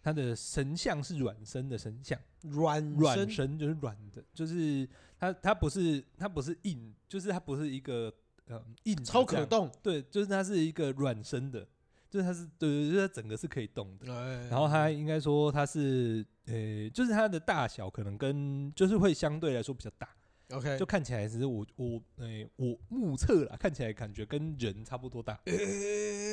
[0.02, 8.12] 它的神像是软身的神像，软软身就是软的，就是它它不是它不是硬，就是它不是一个
[8.46, 11.66] 呃硬超可动，对，就是它是一个软身的，
[12.08, 14.06] 就是它是对对，就是它整个是可以动的。
[14.48, 20.08] 然后它应该说它是呃，就是它的大小可能跟就是会相对来说比较大
[20.52, 25.38] ，OK，就看起来只是我我呃我目测啦，看起来感觉跟人差不多大，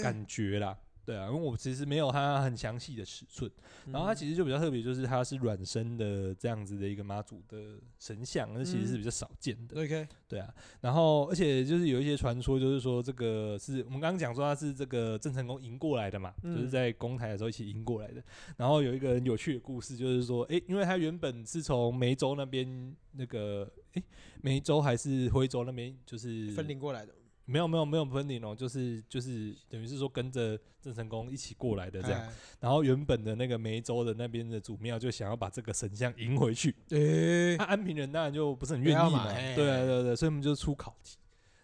[0.02, 0.78] 感觉啦。
[1.08, 3.50] 对啊，因为我其实没有它很详细的尺寸，
[3.86, 9.82] 然后它其实就比较特别，就是它是软身的这样子的一个妈祖的神像，那其实是比较少见的。
[9.82, 18.22] OK，对啊，然后而且就是有一些传说，就是说这个是我们刚刚讲说他是这个郑成功迎过来的嘛，就是在攻台的时候一起迎过来的。
[18.58, 24.04] 然后有一个很有趣的故事，就是说，哎，因为他原本是从梅州那边那个，哎，
[24.42, 27.14] 梅州还是徽州那边，就是分灵过来的。
[27.50, 32.22] 没有没有没有分灵哦，就是就是等于是说跟着郑成功一起过来的这样，
[32.60, 39.24] 然后原本的那个梅州的那边的祖庙就想要把这个神像迎回去，那安平人当然就不是很愿意嘛，
[39.56, 41.16] 对啊对对，所以他们就出考题，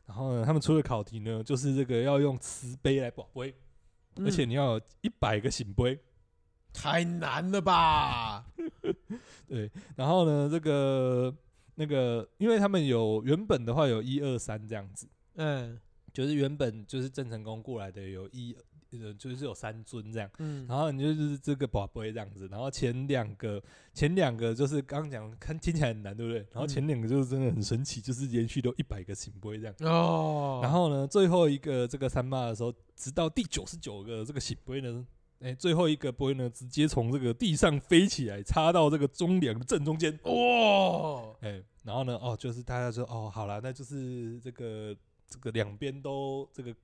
[0.06, 3.54] 然后呢，他们出的考题呢就是这个要用瓷杯来保杯，
[4.20, 6.00] 而且你要有一百个醒杯，
[6.72, 8.46] 太难了吧？
[9.46, 11.36] 对，然后呢这个
[11.76, 15.10] 那个，因为他们有原本的话有一二三这样子。
[15.36, 15.80] 嗯，
[16.14, 18.56] 就是原本就是郑成功过来的有一
[19.02, 23.60] 呃，就是有三尊这样，嗯，然后你就是这个宝贝这样子，然后前两个
[23.92, 26.46] 前两个就是刚刚讲看听起来很难，对不对？
[26.52, 30.60] 然后前两个就是真的很神奇，就是连续都一百个圣杯这样哦。
[30.62, 35.04] 然后呢，最后一个这个三妈的时候，直到第九十九个这个圣杯呢，
[35.40, 41.36] 哎、欸，最后一个杯呢，直接从这个地上飞起来，插到这个中梁的正中间，哇！
[41.42, 44.96] 哎、欸，然后呢，哦，就是大家说，哦，好了，那就是这个。
[45.34, 46.76] 这个两边都这个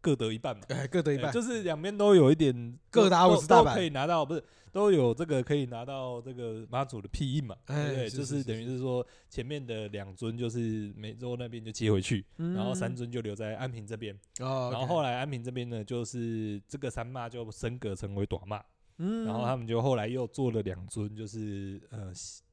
[0.00, 8.08] 各得一半嘛，哎，各得一半，就是两边都有一点各打五十大板，可以拿到，不是都有这个可以拿到这个妈祖的庇荫嘛，对不对？
[8.08, 18.62] 就是等于是说前面的两尊就是梅州那边就接回去，然后三尊就留在安平这边，然后后来安平这边呢，就是这个三妈就升格成为短妈，
[18.96, 22.10] 然后他们就后来又做了两尊，就是呃。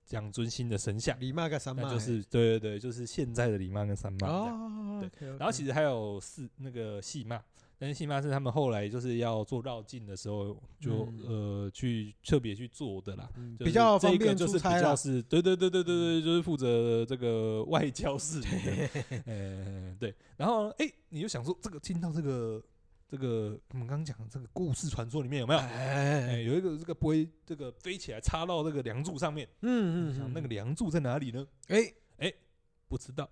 [0.09, 4.99] 两尊新的神像，李妈跟三妈，就是对对对，就是现在的李妈跟三妈这样。
[4.99, 7.39] 对，然后其实还有四那个细妈，
[7.77, 18.47] 但是戏妈是他们后来就是要做绕境的时候，就、嗯、呃去特别去做的啦，嗯、比较方便就是比较是，对对对对对对，就是负责这个外交事的，
[19.25, 20.15] 嗯 对。
[20.37, 22.61] 然后哎、欸，你就想说这个听到这个
[23.09, 25.59] 这个我们刚刚讲的这个故事传说里面有没有？
[25.59, 31.47] 哎、欸，有一个这个杯这个飞起来插到这个梁柱上面，嗯嗯，想那个梁柱在哪里呢？
[31.67, 32.33] 哎哎、
[32.87, 33.29] 不知道，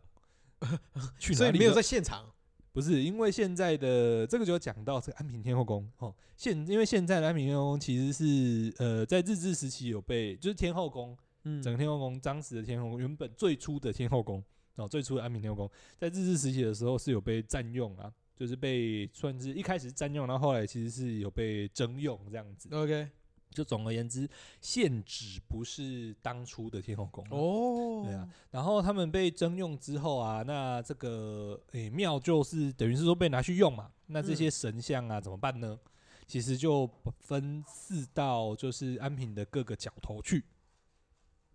[1.20, 1.36] 去哪里？
[1.36, 2.32] 所以没有在现场。
[2.72, 6.14] 不是，因为现在的这个就要讲到这个安平天后宫哦。
[6.36, 14.44] 现因为现在的安平天后宫其实是呃在日治时期有被就是天后宫，嗯，整个天后宫当时的天后宫原本最初的天后宫
[14.76, 22.70] 哦，最初的安平天后宫在日治时期的时候是有被占用啊，就是被算是一开始占用，然后后来其实是有被征用这样子。
[22.76, 23.10] OK。
[23.52, 28.28] 就总而言之，现址不是当初的天后宫哦，对啊。
[28.52, 33.90] 然后他们被征用之后啊，那这个诶庙就是等于是说被拿去用嘛。
[34.08, 35.80] 那这些神像啊怎么办呢？
[36.28, 40.44] 其实就分四到就是安平的各个角头去。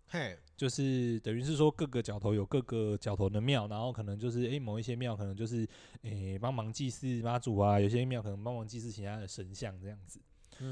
[0.07, 5.67] 嘿，就是等于是说各个角头有各个角头的庙，然后可能就是诶某一些庙可能就是
[6.03, 10.19] 诶帮忙祭祀妈祖啊，有些庙可能帮忙祭祀其他的神像这样子。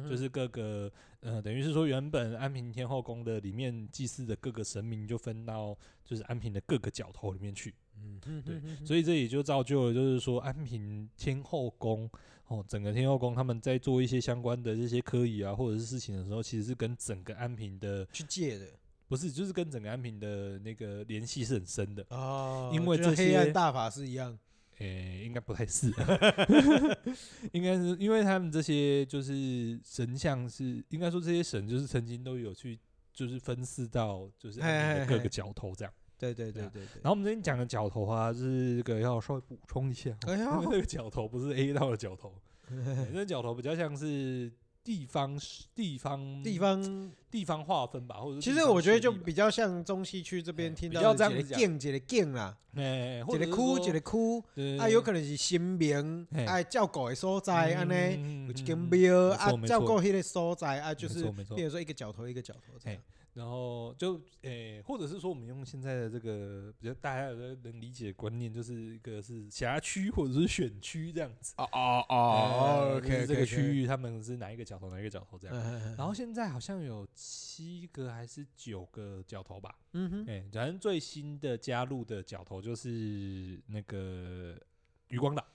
[0.07, 5.75] 就是各个呃，等于是说，原本安平天后宫的里面祭祀的各个神明，就分到
[6.05, 7.73] 就是安平的各个角头里面去。
[7.95, 12.07] 嗯，对，所以这也就造就了，就是说安平天后宫
[12.45, 18.67] 哦，整个天后宫他们在做一些相关的这些科仪啊，或者是事情的时候，其实是跟整个安平的去借的，
[19.09, 24.37] 不是，就是跟整个安平的那个联系是很深的哦，因为这些黑暗大法师一样。
[24.77, 24.85] 诶、
[25.19, 25.91] 欸，应该不太是，
[27.51, 32.79] 应该是因为他们这些就是神像是，应该说这些神就是曾经都有去，
[33.11, 34.61] 就是分祀到就是
[35.05, 35.93] 各个角头这样。
[36.17, 37.01] 对对对对对。
[37.01, 42.33] 然后我们这边讲的角头啊，就是这个要稍微补充一下，因为那个角头不是 A 道的角头，
[42.71, 44.49] 那个角头比较像是。
[44.83, 45.39] 地方
[45.75, 61.23] 地方地方地方划分吧，或者其实我觉得就比较像中西区这边听到这样的建一个建啦，一个区一个区，啊，有可能是新民，哎，照顾的所在，安尼有一间庙啊，照顾迄个所在啊，就是
[61.55, 62.99] 比如说一个角头一个角头这样。
[63.33, 71.53] 然后就诶、欸，或者是说，我们用现在的这个比较大家有的能理解的观念，就是一个是辖区或者是选区这样子。
[71.57, 75.55] 哦哦哦，OK，这个区域他们是哪一个角头，哪一个角头这样。
[75.95, 79.73] 然后现在好像有七个还是九个角头吧？
[79.93, 84.59] 嗯哼，哎，反正最新的加入的角头就是那个
[85.09, 85.45] 余光岛。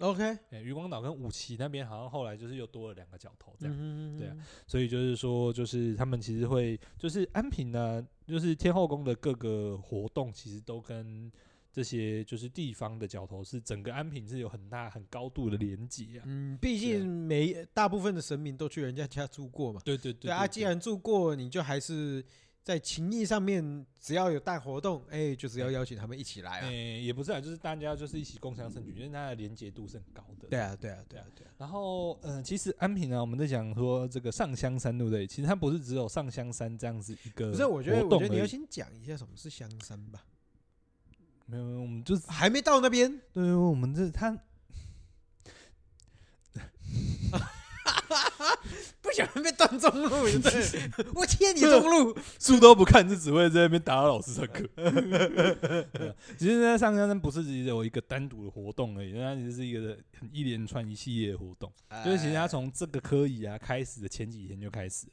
[0.00, 11.30] OK，哎，渔光岛跟五期那边好像后来就是又多了两个角头，这样，嗯、对啊，所以就是说，就是他们其实会，就是安平呢，就是天后宫的各个活动，其实都跟
[11.72, 16.22] 这些就是地方的角头是整个安平是有很大很高度的连接啊。
[16.26, 19.80] 嗯，毕竟每大部分的神明都去人家家住过嘛。
[19.84, 22.24] 对对对，对，对，对啊，既然住过，你就还是。
[22.62, 26.66] 在情谊上面，只要有大活动，哎、欸，就是要邀请他们一起来啊。
[26.66, 30.48] 哎、欸，也不是啊，就是大家就是一起共襄盛举，因为它的连结度是很高的。
[30.48, 31.50] 对啊，对啊，对啊，对啊。
[31.56, 35.26] 然后，嗯、呃，其实安平呢，我们在讲说这个上香山，对不对？
[35.26, 37.50] 其实它不是只有上香山这样子一个。
[37.50, 40.22] 不是，我觉得，我觉得你要先讲一下什么是香山吧。
[41.46, 43.18] 没有，没有，我们就是还没到那边。
[43.32, 44.38] 对，我们这他。
[49.08, 50.80] 不想被断中路，对，
[51.16, 54.68] 我切你中路，书都不看，就只会在那边打扰老师上课。
[56.36, 61.72] 其实呢，上香山不是只有一个单独的活动而已，它其实是一个很一连串一系列的活动。
[62.04, 65.12] 就是其实他从这个科仪啊开始的前几天就开始了。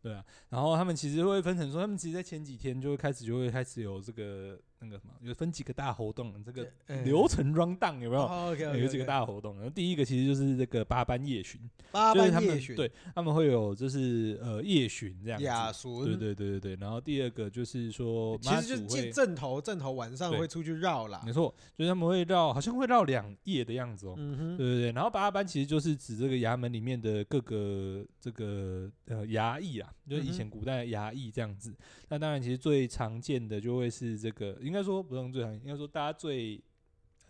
[0.00, 6.68] 对啊，然后他们其实会分成说，他们其实，在前几天就会开始，就会开始有这个那个什么，有分几个大活动，这个
[7.04, 8.76] 流程 run down 有没有？
[8.76, 9.54] 有几个大活动。
[9.56, 15.44] 然后第一个其实就是这个八班夜巡，八班夜巡，对，他们会有就是呃夜巡这样子。
[15.44, 16.76] 雅巡，对对对对对。
[16.80, 21.22] 然后第二个就是说，其实就是阵头，镇头晚上会出去绕啦。
[21.24, 24.14] 没错，就是他们会绕，好像会绕两夜的样子哦。
[24.16, 24.92] 对对对。
[24.92, 29.92] 然后八班其实就是指这个衙门里面的各个这个呃衙役啊。
[30.08, 31.72] 就是以前古代衙役这样子，
[32.08, 36.58] 那当然其实最常见的就会是这个，应该说不用最常见，应该说大家最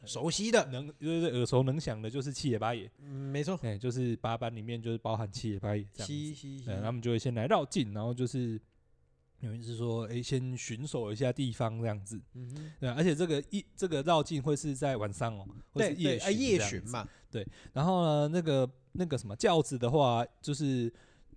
[0.05, 2.89] 熟悉的，能就是耳熟能详的，就是七爷八爷。
[3.01, 6.71] 嗯，没错，哎，就是八班里面就是包含七爷八爷这样子。
[6.71, 8.61] 嗯，他们就会先来绕境，然后就是
[9.41, 12.21] 有意思说，哎，先巡守一下地方这样子。
[12.35, 17.09] 嗯哼对，而且这个一这个绕境会是在晚上哦，会是夜夜巡嘛。
[17.29, 20.93] 对，然后呢，那个那个什么轿子的话，就是。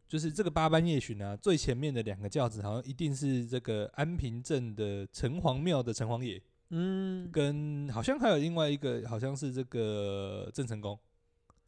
[0.08, 10.98] 就是这个八班夜巡啊，最前面的两个轿子好像一定是这个安平镇的城隍庙的城隍爷，嗯，跟好像还有另外一个好像是这个郑成功，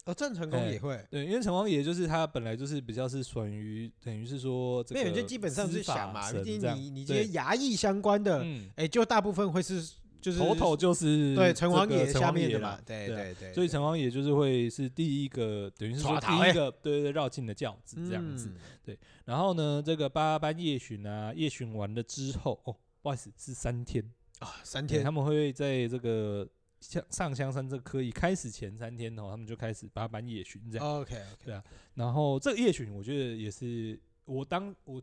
[0.04, 1.04] 哦，郑成功也会。
[1.10, 9.94] 对，因为城隍爷就是他本来就是比较是属于等于是说，没有就基本上是想嘛，毕竟你你这些衙役相关的，哎，就大部分会是。
[10.20, 18.52] 就是头头就是对城隍爷下面的嘛，对对对，所以城隍爷就是会是第一个，等于是说第一个对对绕境的轿子这样子，
[18.84, 18.98] 对。
[19.24, 24.04] 然后呢，这个八班夜巡啊，夜巡完了之后，哦，不好意思，是三天
[24.40, 26.48] 啊，三天，他们会在这个
[26.80, 30.86] 上上香山这个科仪开始前三天哦，他们就开始八班夜巡这样。
[30.86, 31.62] OK OK，对啊。
[31.94, 35.00] 然后这个夜巡，我觉得也是我当我。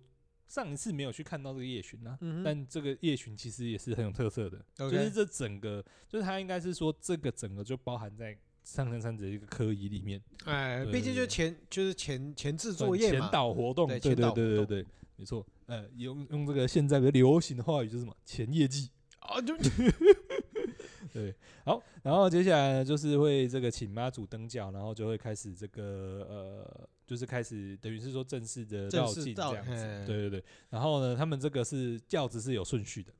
[0.48, 10.22] 上一次没有去看到这个夜巡啊，嗯、但这个夜巡其实也是很有特色的.就是这整个，就是它应该是说这个整个就包含在上山山的一个科仪里面。
[10.46, 14.86] 哎，毕竟就前就是前前置作业嘛，前导活动，对对对对对，
[15.16, 15.46] 没错。
[15.66, 19.58] 呃，用用这个现在的流行的话语就是什么前业绩啊，就
[21.12, 21.34] 对。
[21.64, 26.90] 好，然后接下来呢，就是会这个请妈祖登轿，然后就会开始这个呃。
[27.06, 30.44] 就是开始，等于是说正式的绕进这样子，对对对。
[30.70, 33.14] 然后呢，他们这个是教子是有顺序的，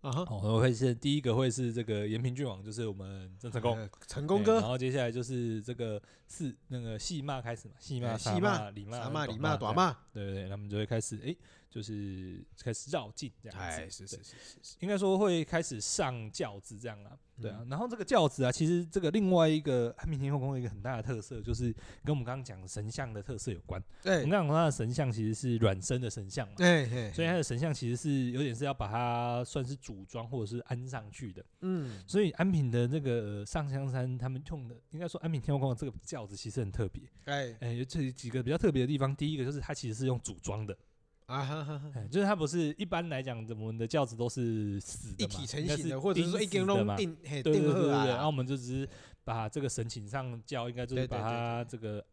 [0.00, 0.24] 啊哈。
[0.28, 4.60] 哦，会是第一个会是这个延平郡王，就是我们郑成功，成功哥。
[4.60, 11.36] 然后接下来就是这个是那个戏骂开始嘛，戏骂、戏骂、李骂、李骂、短骂，对对对，他们就会开始哎。
[11.74, 17.66] 就是开始绕境这样子，哎，是是是是，应该说会开始上轿子这样啊，对啊。
[17.68, 23.82] 然后这个轿子啊，其实这个另外一个安平天后宫的一个很大的特色，就是跟我们刚刚讲的神像的特色有关。
[24.04, 31.44] 对，我们刚刚讲它的神像其实是软身的神像嘛，对，所以它的神像其实是有点是要把它算是组装或者是安上去的。
[31.62, 37.02] 嗯，所以安平的那个上香山他们用的，应该说安平天后宫的这个轿子其实很特别。
[37.24, 40.78] 哎哎，有这几个比较特别的地方，第一个就是它其实是用组装的。
[41.26, 48.88] 啊哈哈，就是它不是一般来讲，我们的轿子都是死的嘛，一体成型的，或者是说一根龙钉，对对对对，然后我们就只是
[49.24, 52.04] 把这个神情上轿，应该就是把它这个。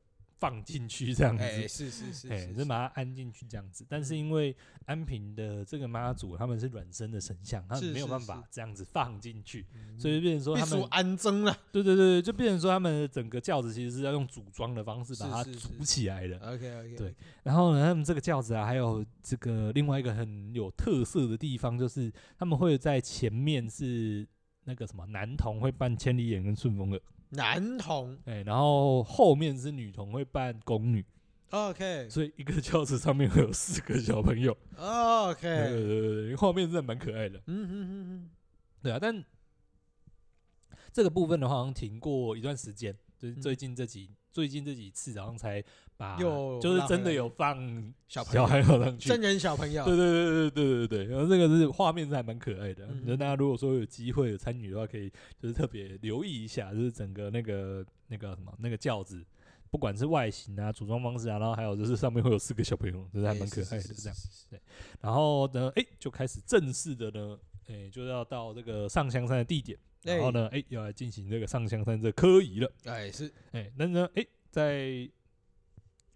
[0.42, 3.86] 放进去这样子，欸、是是是，哎，就把它安进去这样子。
[3.88, 9.68] 但是因为安平的这个妈祖他们是软身的神像，他们没有办法这样子放进去，
[10.00, 11.56] 所以就变成说他们安增了。
[11.72, 16.40] 对对对，就变成说他们整个轿子其实是要用组装的方式把它组起来的。
[16.40, 16.96] OK OK。
[16.98, 24.28] 对，然后呢，他们这个轿子啊，还有这个另外一个很有特色的地方，就是他们会在前面是
[24.64, 27.02] 那个什么男童会扮千里眼跟顺风耳。
[27.32, 31.06] 男童，哎，然后后面是女童会扮宫女
[31.50, 38.30] ，OK，所以一个轿子上面会有四个小朋友，OK，对对对对，画面真的蛮可爱的，嗯嗯嗯嗯，
[38.82, 39.24] 对啊，但
[40.94, 44.12] 这个部分的话好像停过一段时间，就是最近这几。
[44.34, 45.62] 最近这几次，然后才
[46.02, 59.24] 把，就是真的有放小小孩上去，真人小朋友，对对对对对对对，然后这个是画面是还蛮可爱的，那大家如果说有机会有参与的话，可以就是特别留意一下，就是整个那个那个什么那个轿子，
[59.70, 64.18] 不管是外形啊、组装方式啊，然后还有就是上面会有四个小朋友，就是还蛮可爱的这样，
[64.50, 64.60] 对，
[65.00, 67.38] 然后呢，哎，就开始正式的呢，
[67.68, 69.78] 哎，就要到这个上香山的地点。
[70.04, 72.72] 然后呢，哎，要来进行这个上香山这科仪了。
[72.86, 75.08] 哎，是，哎，那呢，哎，在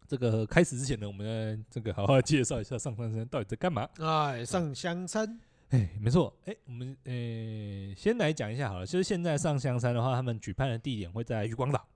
[0.08, 3.88] 这个开始之前呢，我们这个好好介绍一下上香山到底在干嘛。
[4.00, 5.40] 哎，上香山，
[5.70, 11.88] 哎，没错，哎，我们哎先来讲一下好了，就是现在上香山的话，他们举办的地点会在渔光岛，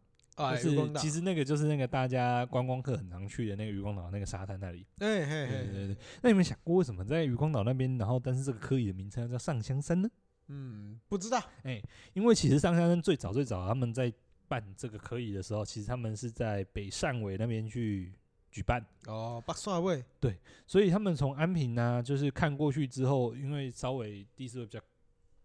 [0.61, 4.85] 就是其实那个就是那个大家观光客很常去的那个渔光岛那个沙滩那里。
[4.97, 5.97] 对对对对。
[6.21, 10.09] 那你们想过为什么在渔光岛那边，然后但是这个科仪的名称叫上香山呢？
[10.47, 11.83] 嗯，不知道，哎、欸，
[12.13, 14.11] 因为其实上香山最早最早他们在
[14.49, 18.11] 办这个可以的时候，其实他们是在北汕尾那边去
[18.51, 18.85] 举办。
[19.05, 20.37] 哦，北汕尾，对，
[20.67, 24.81] 所以他们从安平呢、啊，就是看过去之后，因为稍微地势会比较，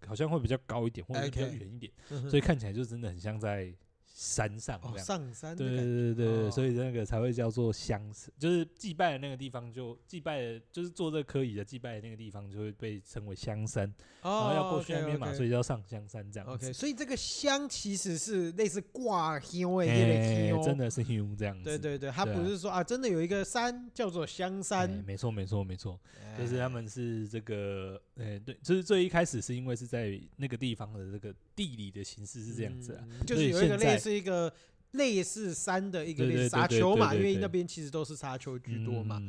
[0.08, 3.72] 好像会比较高一点，或者比较远一点，Okay 所以看起来就真的很像在。
[4.16, 13.92] 山上这样，上山对对对对，所以那个才会叫做香山，就是祭拜的那个地方，就祭拜的，就是做这个科仪的祭拜的那个地方，就会被称为香山，
[14.22, 16.48] 然后要过去那边嘛，所以叫上香山这样。
[16.48, 21.64] OK，所以这个香其实是类似挂香的那个香，真的是香这样子。
[21.64, 24.88] 对对对，它不是说啊，真的有一个山叫做香山。
[25.04, 25.98] 没错没错没错，
[26.38, 33.98] 就是他们是这个，哎对，就是最一开始是因为是在那个地方的这个地理的形式是这样子啊，就是有一个类。
[34.04, 34.52] 是一个
[34.92, 39.20] 类似山的一个类似沙丘嘛，因为那边其实都是沙丘居多嘛。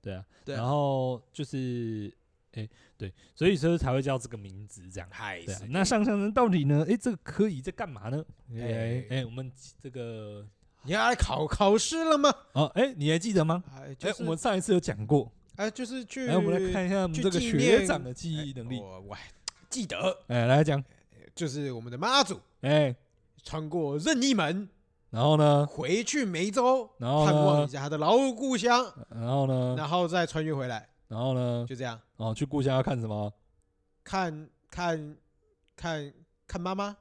[0.00, 2.14] 对啊，然后就是，
[2.52, 5.08] 哎，对，所以说才会叫这个名字这样。
[5.10, 6.86] 嗨，那上上人到底呢？
[6.88, 8.24] 哎，这个科仪在干嘛呢？
[8.54, 9.50] 哎哎，我们
[9.82, 10.46] 这个
[10.84, 12.32] 你要来考考试了吗？
[12.52, 13.62] 哦，哎，你还记得吗？
[13.74, 15.30] 哎，我们上一次有讲过。
[15.56, 18.78] 哎，就是去，来我们来看一下我们这个学长的记忆能力。
[18.78, 19.16] 我
[19.68, 20.16] 记得。
[20.28, 20.82] 哎，来讲，
[21.34, 22.40] 就是我们的妈祖。
[22.60, 22.94] 哎。
[23.48, 24.68] 穿过任意门，
[25.08, 31.98] 然后呢，回去梅州，然后探望一下他的老故乡，然后呢，然后再穿越回来，然后呢，就这样。
[32.18, 33.32] 哦，去故乡要看什么？
[34.04, 35.16] 看看
[35.74, 36.12] 看
[36.46, 36.94] 看妈妈。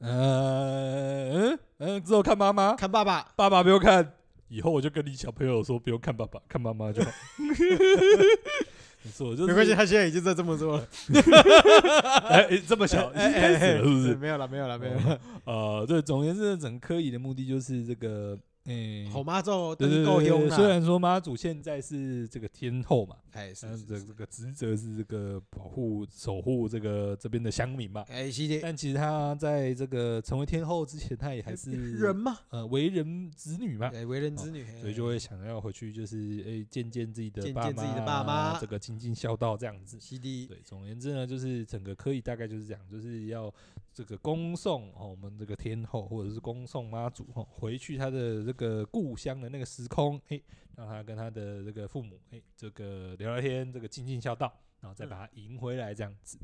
[0.00, 4.14] 呃嗯嗯，之后看妈妈，看爸爸，爸爸不用看。
[4.48, 7.10] 以后我就跟你小朋友说，不用看爸爸，看妈妈就好。
[9.04, 10.88] 没错，就是、没关系，他现在已经在这么做了。
[12.30, 14.14] 哎、欸，这么小，欸、已经开始了，是不是？
[14.14, 15.20] 没有了，没有了，没有了。
[15.44, 18.38] 呃，对，总而言之，整个科仪的目的就是这个。
[18.64, 28.60] 诶，后妈祖对对对，虽然说妈祖现在是这个天后嘛，哎，是这这个职责是这个保护守护这个这边的乡民嘛，哎，是的。
[28.62, 39.98] 但其实他在这个成为天后之前，他也还是人嘛，呃，为人子女嘛，对，为人子女，所以就会想要回去，就是哎，见见自己的爸妈，自己的爸妈，这个尽尽孝道这样子。
[40.00, 43.52] 是的，对，总而言之呢，就是整个科仪大概就是这样，就是要
[43.92, 49.34] 这个恭送哦，我们这个天后或者是恭送妈祖哦，回去他的这个故乡。
[49.40, 50.40] 的那个时空，哎，
[50.76, 54.50] 让他跟他的这个父母，哎，这个聊聊天，这个尽尽孝道，
[54.80, 56.38] 然后再把他迎回来，这样子，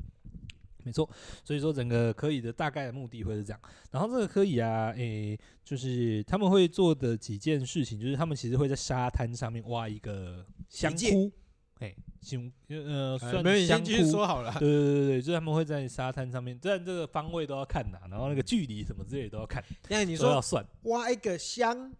[0.83, 1.09] 没错。
[1.43, 3.59] 所以说，整个科以的大概的目的会是这样。
[3.89, 11.31] 然后这个科以啊，哎，就是他们会做的几件事情，就是他们其实会在沙滩上面挖一个香窟，
[11.79, 14.11] 哎，香，呃，算香窟。
[14.11, 19.63] 说好了，对对对对，就是他们会在沙滩上面，但这个方位都要看呐，然后那个距离什么之类都要看。
[19.89, 21.91] 那你说要算挖一个香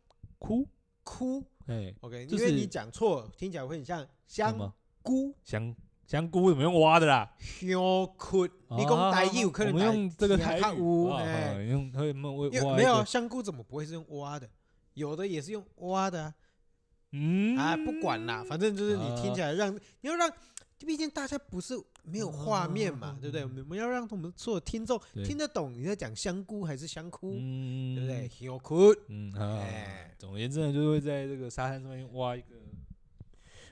[0.42, 0.68] 窟。
[1.04, 4.56] 窟，哎，OK，因为你讲错，听起来会很像香
[5.02, 5.76] 菇，香
[6.06, 7.34] 香菇怎么用挖的啦？
[7.40, 7.82] 香
[8.16, 12.76] 菇，你讲台语可能用这个台语，哎，用可以挖？
[12.76, 14.48] 没有香菇怎么不会是用挖的？
[14.94, 16.32] 有的也是用挖的，
[17.14, 20.32] 嗯，啊，不管啦，反正就是你听起来让你要让，
[20.86, 21.74] 毕竟大家不是
[22.04, 23.44] 没有画面嘛，对不对？
[23.44, 28.28] 我们要让我们所有听众听得懂你在讲香菇还是香菇，对不对？
[28.30, 30.16] 香菇，嗯，哎。
[30.18, 32.48] 总而言之呢，就会在这个沙滩上面挖一个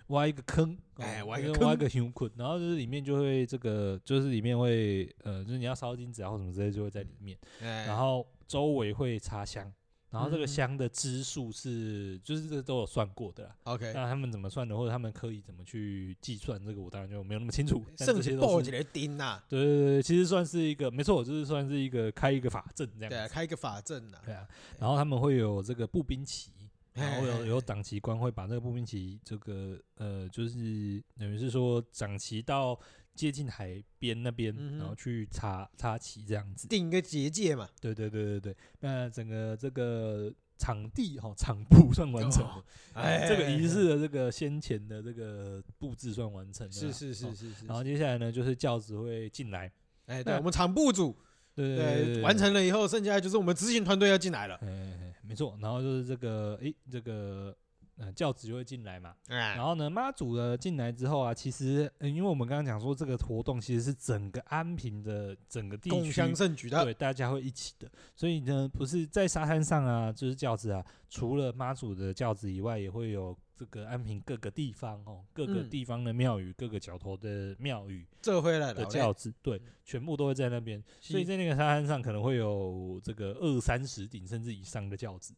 [0.08, 7.38] 挖一个坑，哎，挖一个挖一个熊窟，然后就是里面就会这个，就是里面会呃，就是你要烧金纸啊或什么之类，就会在里面。
[7.60, 9.72] 然后周围会插香，
[10.12, 13.56] 然后这个香的支数是，就是这个都有算过的啦。
[13.64, 17.84] OK，那他们怎么算的，或者他们可以怎么去计算这个，我当然就没有那么清楚。
[17.98, 19.40] 剩下报起来钉呐？
[19.48, 23.10] 对对对，其实算是一个没错，就是算是一个开一个法阵这样。
[23.10, 24.18] 对啊，开一个法阵呐。
[24.26, 24.48] 对啊，
[24.80, 26.52] 然后他们会有这个步兵旗。
[26.94, 32.78] 然后有有党旗官会把这个步兵旗，这个呃，就是等于是说掌旗到
[33.16, 37.68] 接近海边那边，然后去插插旗这样子，定一个结界嘛。
[37.82, 47.66] 对对对对对，那整个这个场地哈场布算完成了，哎，这个仪式的这个先前的这个布置算完成了，是是是是是。
[47.66, 49.72] 然后接下来呢，就是教子会进来，
[50.06, 51.16] 哎，对我们场部组。
[51.56, 54.56] 对对对，完成了以后，剩下就是我们执行团队要进来了。
[54.62, 55.58] 哎，没错。
[55.62, 57.54] 然后就是这个，哎，这个，
[58.00, 59.14] 呃，轿子就会进来嘛。
[59.28, 67.88] 然后呢，妈祖的进来之后啊，其实，因为我们刚刚讲说这个活动其实是整个安平的整个地区共襄盛举的，对，大家会一起的。
[68.16, 73.38] 所以呢，不是在沙滩上啊，就是轿子啊，除了妈祖的轿子以外，也会有。
[73.60, 80.82] 这个安平各个地方哦，各个地方的庙宇，各个角头的庙宇，这回来的轿子，对，全部都会在那边。
[81.02, 85.34] 所以在那个沙滩上，可能会有这个二三十顶甚至以上的轿子，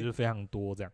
[0.00, 0.92] 就非常多这样。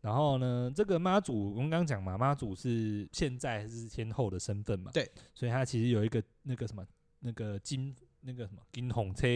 [0.00, 6.84] 然后呢，这个妈祖，我们刚刚讲嘛，妈祖是现在是天后的身份嘛，对，所以他其实有一个那个什么，
[7.20, 9.26] 那个金那个什么金凤车，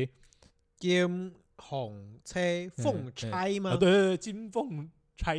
[0.77, 2.41] 金凤车
[2.77, 3.77] 凤钗吗？
[3.77, 4.91] 对对对，金凤。
[5.15, 5.35] 差，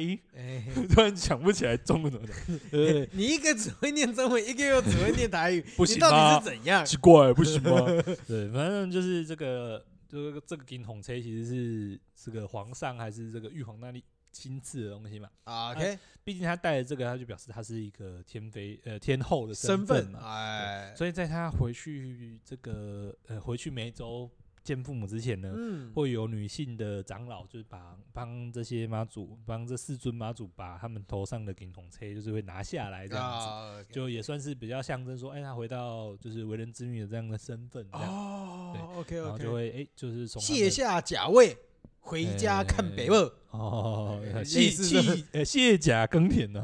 [0.94, 2.38] 突然想不起来中文怎么讲。
[3.12, 6.08] 你一个只会念中文，一个又只会念台语， 不行吗？
[6.08, 6.86] 你到底是怎样？
[6.86, 7.80] 奇怪，不行吗？
[8.28, 14.02] 对，反正就是这个，就是这个金红车其实是这个皇上还是这个玉皇那里
[14.34, 15.30] 亲赐的东西嘛。
[15.46, 20.20] OK，毕竟他带着这个，他就表示他是一个天妃呃天后的身份嘛。
[20.24, 24.30] 哎，所以在他回去这个呃回去梅州。
[24.64, 38.08] 见父母之前呢，嗯、会有女性的长老，就是把帮这些妈祖，帮这四尊妈祖把他们头上的顶红车，就是会拿下来这样子，哦、okay, 就也算是比较象征说，哎，他回到就是为人子女的这样的身份这样。
[38.08, 41.58] 哦，对，OK，, 然后就会哎，就是卸下甲位。
[42.06, 46.62] 回家看北二哦，谢谢呃卸甲耕田呢？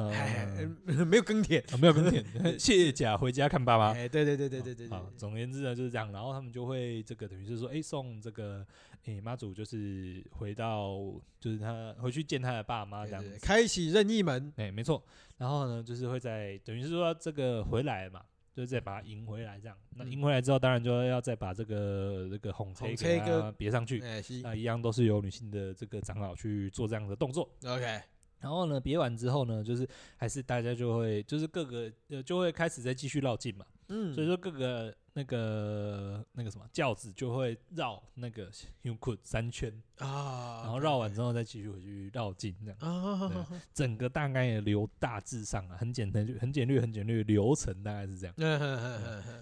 [1.06, 2.24] 没有耕田，没有耕田，
[2.60, 3.94] 卸甲回家看爸妈。
[3.94, 4.90] 哎，对对对对对对。
[4.90, 8.66] 好，总而言之呢就是这样，然后他们就会这个等于是说，哎，送这个
[9.06, 10.98] 哎妈祖就是回到
[11.40, 14.52] 就是他回去见他的爸妈这样子，开启任意门。
[14.58, 15.02] 哎，没错。
[15.38, 18.22] 然后呢，就是会在等于是说这个回来嘛。
[18.60, 19.78] 就是再把它赢回来这样。
[19.96, 24.04] 那赢回来之后，当然就要再把这个这个红车给它别上去，
[24.44, 27.50] 那一样都是由女性的这个长老去做这样的动作。
[27.64, 28.02] OK。
[28.42, 29.88] 然后呢，别完之后呢，就是
[30.18, 33.66] 还是大家就会，就是各个呃就会开始再继续绕境嘛。
[33.90, 38.50] 嗯，所以说各个那个那个什么轿子就会绕那个
[38.84, 42.80] Hyunkut 三圈啊，然后绕完之后再继续回去绕境这样。
[42.80, 48.36] 啊，整个大概的流大致上啊，很简单，就很简略，很简略，流程大概是这样。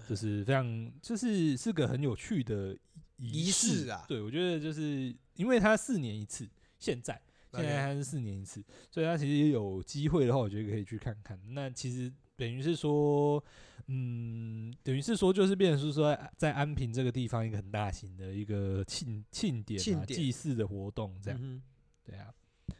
[0.08, 2.76] 就是非常，就是是个很有趣的
[3.16, 4.04] 仪式啊。
[4.08, 7.20] 对，我觉得就是因为它四年一次，现在。
[7.54, 11.40] 现在还是四年一次，所以他其实也有机会的话，我觉得可以去看看。
[11.54, 13.42] 那其实等于是说，
[13.88, 21.62] 嗯，等于是说，就是变成是说，在安平这个地方一个很大型的一个庆庆典啊、祭祀的活动，这样。
[22.04, 22.32] 对啊。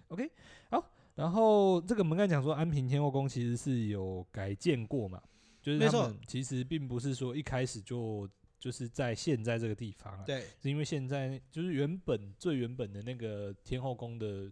[0.09, 0.30] OK，
[0.70, 0.92] 好。
[1.14, 5.20] 然后这个我们刚才讲说，安平天后宫其实是有改建过嘛，
[5.61, 8.28] 就是他们其实并不是说一开始就。
[8.61, 14.50] 就是在现在这个地方啊，对，是因为现在就是原本最原本的那个天后宫的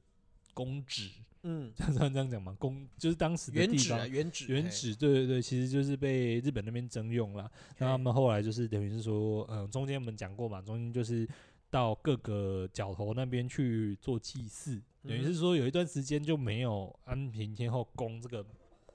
[0.55, 1.11] 宫址，
[1.49, 7.51] 嗯，这样这样讲嘛，宫就是当时的地方原址，原址，对对对，其实就是被日本那边征用了。
[7.79, 11.29] 那他们后来就是等于是说，嗯，中间我们讲过嘛，中间就是
[11.71, 18.45] 到各个角头那边去做祭祀，等于是说有一段时间就没有安平天后宫这个。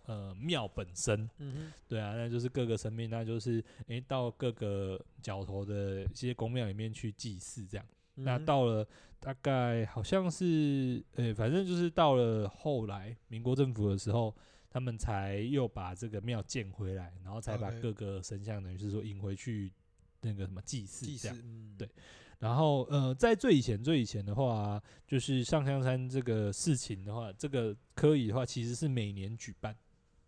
[0.05, 7.85] 呃，庙本身，嗯哼，对啊，那就是各个神明，那就是诶、欸，到各个角头的一些宫庙里面去祭祀，这样。
[8.15, 8.87] 嗯、那到了
[9.19, 14.35] 大概好像是，呃、欸，反正就是到了后来民国政府的时候，
[14.69, 19.71] 他们才又把这个庙建回来，然后才把各个神像等于是说引回去
[20.21, 21.37] 那个什么祭祀，这样。
[21.43, 21.89] 嗯、对。
[22.39, 29.75] 然后呃，在最以前最以前的话、啊，就是上香山这个事情的话，这个科仪的话，其实是每年举办。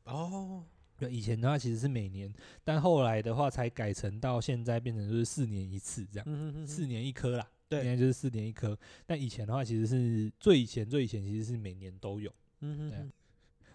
[0.03, 0.63] 哦，
[0.95, 2.31] 对，以前的话其实是每年，
[2.63, 8.78] 但后来的话才改成到现在变成就是四年一次这样，嗯、哼哼四年一科啦，对，现在就是四年一科。
[9.05, 13.09] 但以前的话其实是最以前最以前其实是每年都有，嗯哼哼对。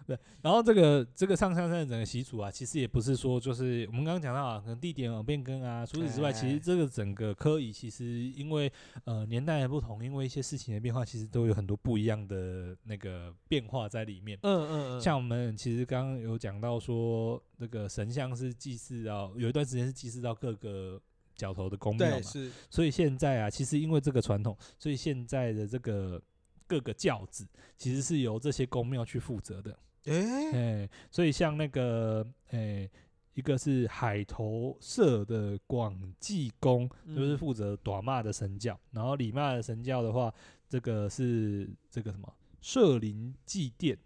[0.07, 8.71] 对，然后这个这个上香山的整个习俗啊，其实也不是说就是我们刚刚讲到啊，可能地点有变更啊，除此之外，其实这个整个科仪其实因为
[9.03, 14.35] 呃年代的不同，因为一些事情的变化，其实都有很多不一样的那个变化在里面。
[14.41, 15.01] 嗯嗯嗯。
[15.01, 20.99] 像我们其实刚刚有讲到说，这个神像是祭祀到有一段时间是祭祀到各个
[21.39, 22.51] 角头的宫庙嘛，是。
[22.69, 26.21] 所以现在啊，其实因为这个传统，所以现在的这个
[26.67, 29.79] 各个教子其实是由这些宫庙去负责的。
[30.05, 32.91] 诶、欸欸，所以像那个，诶、欸，
[33.33, 40.33] 一个是海头社的广济宫，就是负责短骂的神教，然后里骂的神教的话，
[40.67, 43.97] 这个是这个什么社林祭奠，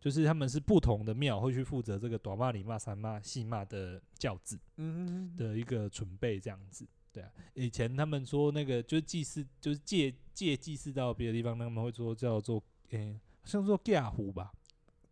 [0.00, 6.86] 就是他们是不同的庙会去负责这个短骂、里骂、三骂、细骂的教子，嗯的一个准备这样子。
[7.12, 14.52] 对啊，以前他们说那个就是祭祀，就是借借祭祀到别的地方，他们会说叫做，诶、欸，好像说嫁虎吧。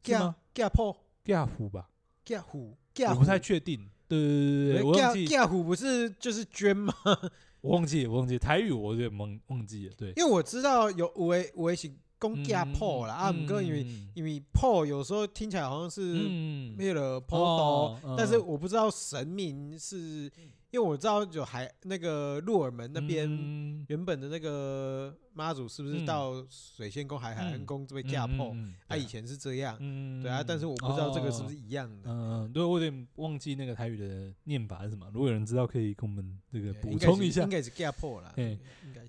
[0.02, 1.90] 架架破嫁虎吧，
[2.24, 2.76] 嫁虎
[3.08, 3.90] 我不太确定。
[4.06, 6.94] 对对对对，我忘记架虎不是就是捐吗？
[7.60, 9.94] 我忘记我忘记台语，我有点忘忘记了。
[9.96, 16.02] 对，因为我知道有有诶有诶是讲架破啦啊，不过因为因为破有时候听起来好像是
[16.78, 20.30] 为了破刀，但是我不知道神明是。
[20.76, 23.26] 因为我知道有海那个鹿耳门那边
[23.88, 28.54] 原本的那个妈祖是不是到水仙宫、海海安宫这边架破？
[28.86, 29.78] 他以前是这样，
[30.22, 32.10] 对啊，但是我不知道这个是不是一样的。
[32.10, 35.06] 嗯，对，我有点忘记那个台语的念法是什么。
[35.14, 37.42] 如果有人知道，可以跟我们这个补充一下。
[37.44, 38.30] 应该是架破了。
[38.36, 38.58] 对，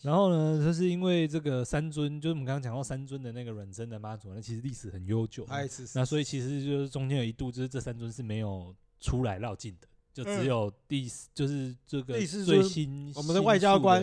[0.01, 5.45] 然后呢，就是因为这个三尊，就是我们刚刚讲到三尊的那个软身的妈祖，那其实历史很悠久。
[5.93, 9.88] 那所以其实就是中间有一度，就是这三尊是没有出来绕境的。
[10.18, 14.01] 就只有第四，就是这个最新我们的外交官，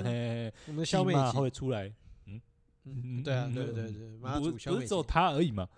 [0.69, 1.93] 我们的肖美琴会出来，
[2.27, 2.41] 嗯
[2.85, 5.69] 嗯，对啊，对对对，不不是只有他而已嘛。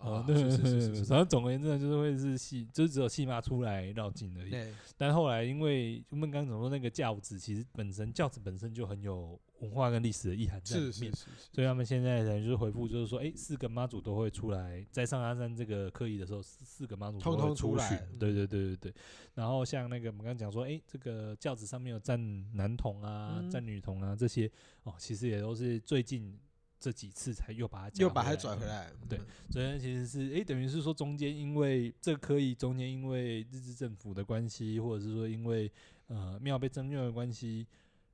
[0.00, 4.72] 哦，对对对对，反正总而言之就是会是戏，就是只有戏码出来绕境而已。
[4.96, 11.12] 但后来因为我们刚刚怎么说，那个轿子其实本身轿子本身就很有文化跟历史的意涵在里面，
[11.52, 18.06] 所以他们现在等于就是回复，就是说，哎，四个妈祖都会出来，在上阿山这个科仪的时候，四四个妈祖都会出来。
[18.18, 18.94] 对对对对对。
[19.34, 22.20] 然后像那个我们刚刚讲说，哎，这个轿子上面有站
[22.54, 24.50] 男童啊，站女童啊这些，
[24.82, 26.38] 哦，其实也都是最近。
[26.82, 29.16] 这几次才又把它又把它转回来，对，
[29.48, 35.70] 昨天其实是诶、欸，等于是说中间因为这可以中间因为日治政府的关系，或者是说因为
[36.08, 37.64] 呃庙被征用的关系，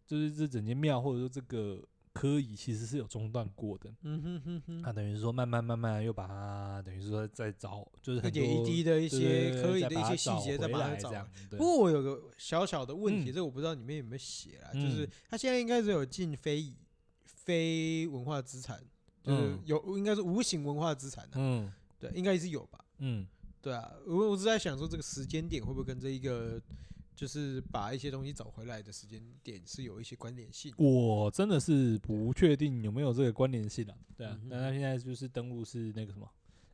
[0.08, 3.94] 就是这整间庙或者说这个科仪其实是有中断过的。
[4.02, 11.12] 嗯哼哼哼，他等于是说慢慢慢慢又把它等于说再找，就是一点一滴的一些科仪的一些细节再把它找。
[11.50, 16.74] 不过我有个小小的问题，这我不知道里面有没有写啦，就是他现在应该是有进非
[17.26, 18.82] 非文化资产，
[19.22, 21.32] 就是有应该是无形文化资产的。
[21.34, 22.82] 嗯，对，应该是有吧。
[23.00, 23.26] 嗯，
[23.60, 26.58] 对啊，我我是在想说这个时间点会不会跟这一个。
[27.18, 30.72] 就是把一些东西找回来的时间点是有一些关联性。
[30.78, 33.94] 我真的是不确定有没有这个关联性啊。
[34.16, 36.30] 对啊，那他现在就是登录是那个什么？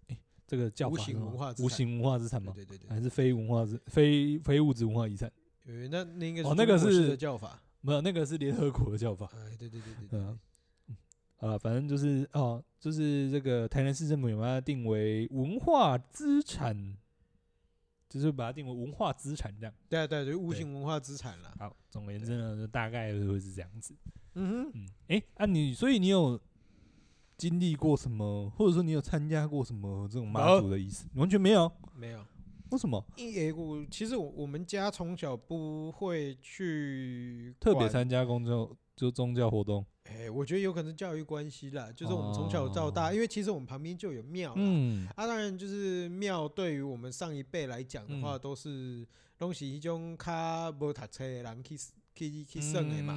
[0.09, 2.53] 哎，这个叫无形文化无形文化资产吗？
[2.55, 5.33] 对对对，还是非文化资非非物质文化遗产？
[5.65, 9.31] 呃，那那应该是哦，那个是叫法，没有，那个是联合国的叫法。
[9.35, 10.21] 哎，对对对对对。
[10.21, 10.39] 嗯，
[11.39, 16.99] 啊，反正就是哦，就是这个台南市政府有把它定为文化资产。
[18.15, 21.53] 就是把它定为文化资产这样，对对，对，就无形文化资产了。
[21.59, 23.93] 好，总而言之呢，就大概会是这样子。
[24.35, 26.41] 嗯哼，嗯，哎，啊你，所以你有
[27.37, 31.09] 经历过什么，或者说你有参加过什么这种妈祖的意思？
[31.15, 32.25] 完全没有，没有。
[32.71, 33.05] 为什么？
[33.17, 39.85] 因为我其实我我们家从小不会去特别参加公教就宗教活动。
[40.05, 49.07] 哎，我觉得有可能教育关系啦，就是我们从小到大，因为其实我们旁边就有庙，嗯，啊，当然就是庙对于我们上一辈来讲的话，都是
[49.39, 51.77] 东西一种卡无读册的人去
[52.15, 53.15] 去去算的嘛，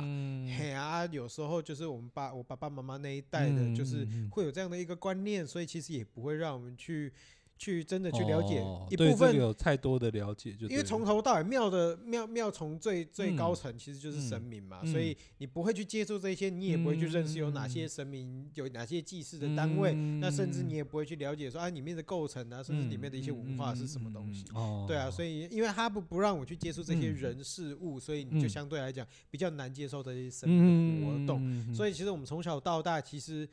[0.57, 7.11] 嘿啊，有时候就是我们爸我爸爸妈妈那一代的，就是会有这样的一个观念，所以其实也不会让我们去。
[7.57, 24.45] 去真的去了解一部分，有太多的了解，就因为从头到尾庙的庙庙从最最高层其实就是神明嘛，所以你不会去接触这些，你也不会去认识有哪些神明，有哪些祭祀的单位，那甚至你也不会去了解说啊里面的构成啊，甚至里面的一些文化是什么东西。
[24.87, 31.73] 对啊，所以因为他不不让我去接触这些人事物，所以你就相对来讲比较难接受这些神明的活动。
[31.73, 33.47] 所以其实我们从小到大其实。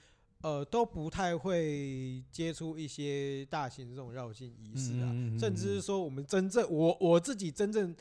[0.45, 7.97] 呃，都不太会接触一些大型这种绕境仪式啊，嗯嗯嗯、甚至是说我们真正我我自己真正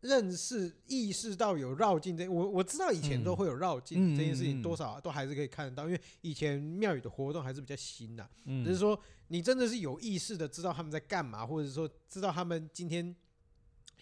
[0.00, 8.26] 认识意识到有绕境这，我我知道以前都会有绕境这件事情，多少都还是可以看得到，因为以前庙宇的活动还是比较新的，
[8.64, 8.98] 只是说
[9.28, 13.14] 你真的是有意识的知道他们在干嘛，或者说知道他们今天。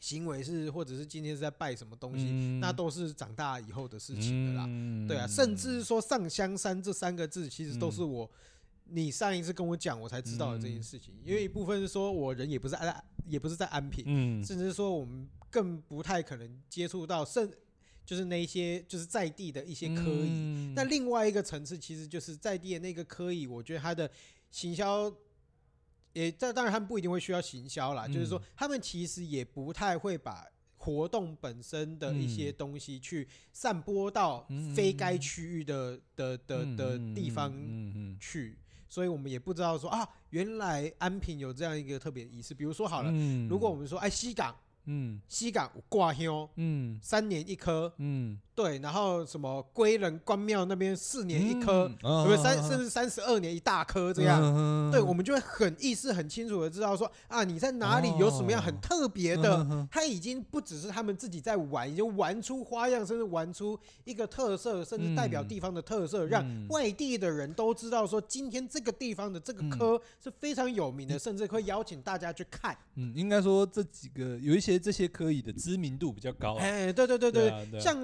[0.01, 4.65] 行为是，或者是今天是在拜什么东西，嗯、那都是长大以后的事情的啦。
[4.67, 8.29] 嗯、对啊，甚至说上香山这三个字，其实都是我，
[8.87, 11.13] 你上一次跟我讲，我才知道的这件事情。
[11.19, 17.49] 嗯、因为一部分是说我人也不是安，也不是在安平，嗯、甚至是说我们更不太可能接触到，甚
[18.07, 20.73] 就是那些就是在地的一些科仪。
[20.75, 24.11] 那、嗯、另外一个层次，其实就是在地的那个科仪，我觉得它的
[24.51, 25.15] 行销。
[26.13, 30.45] 也这当然，他们不一定会需要行销啦，嗯、就是说，他们其实也不太会把
[30.77, 37.53] 活动本身的一些东西去散播到非该区域的的的的地方
[38.19, 38.59] 去，
[38.89, 43.13] 所以我们也不知道说啊，原来安平有这样一个特别仪式，比如说好了，
[43.49, 44.57] 如果我们说哎西港，
[44.93, 48.39] 嗯，西港挂香，嗯，三年一颗，嗯。
[48.53, 54.91] 对，然后什么归仁关庙那边四年一颗，有三甚至三十二年一大颗这样？
[54.91, 72.77] 对，我们就会很意识很清楚的知道说啊，你在哪里有什么样很特别的，他已经不只是他们自己在玩，已经玩出花样，甚至玩出一个特色，甚至代表地方的特色，让外地的人都知道说今天这个地方的这个科是非常有名的，甚至会邀请大家去看。
[72.97, 76.57] 嗯，应该说这几个有一些这些科以的知名度比较高。
[76.57, 77.97] 哎，对对对对，像。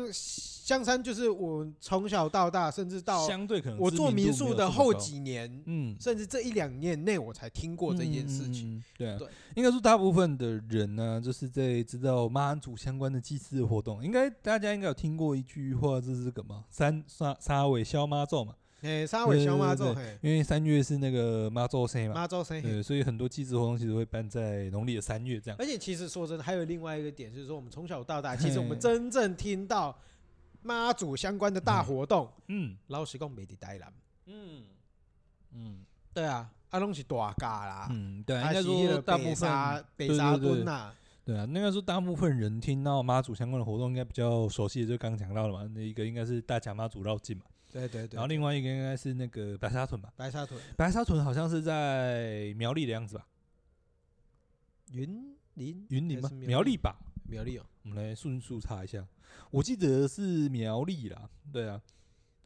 [0.66, 8.82] 香山就是我从小到大，甚至到相对可能我做民宿的后几年，嗯，甚至这一两年内，我才听过这件事情。
[8.98, 9.18] 对啊，
[9.54, 18.56] 应该说大部分的人呢，就是在知道妈祖相关的祭祀活动，应该大家应该有听过一句话，这是这个嘛，三三三尾消妈咒嘛，
[18.86, 19.84] 哎，三尾熊妈祖，
[20.22, 25.56] 因为三月是那个妈祖生嘛，妈祖生，对，所以很多祭祀活动其实会办在农历的三月这样。
[25.58, 29.98] 而且其实说真的，还有另外一个点，就是说我们从小到大，其实我们真正听到。
[30.62, 33.92] 妈祖相关的大活动，嗯，老实讲没得台南，
[34.24, 34.64] 嗯。
[35.52, 40.90] 嗯，对啊，阿拢是大咖啦，嗯，对，应该说大部分北沙墩呐，
[41.24, 47.44] 对啊，应该是大部分人听到妈祖相关的活动，应该比较熟悉的，就刚讲到了嘛，那一个应该是大甲妈祖绕境嘛，
[47.76, 53.26] 对对对，然后另外一个应该是那个白沙屯吧，白沙屯，白沙屯好像是在苗栗的样子吧，
[54.92, 55.86] 云林？
[55.90, 56.30] 云林吗？
[56.46, 56.76] 苗栗？
[56.76, 56.96] 吧，
[57.28, 59.06] 苗栗哦，我们来迅速查一下。
[59.50, 61.80] 我记得是苗栗啦，对啊。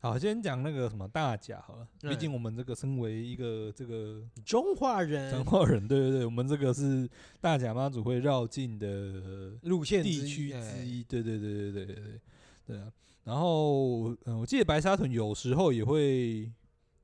[0.02, 7.06] 好，先讲那个什么大甲好了，毕竟我们这个身为一个这个中华人，中华人，对对对，我们这个是
[7.38, 12.20] 大甲妈祖会绕境的路线地区之一，对对对对对对对。
[12.66, 12.90] 对啊。
[13.30, 16.50] 然后，嗯，我记得白沙屯有时候也会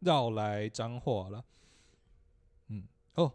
[0.01, 1.45] 绕来彰化了。
[2.69, 2.83] 嗯，
[3.15, 3.33] 哦，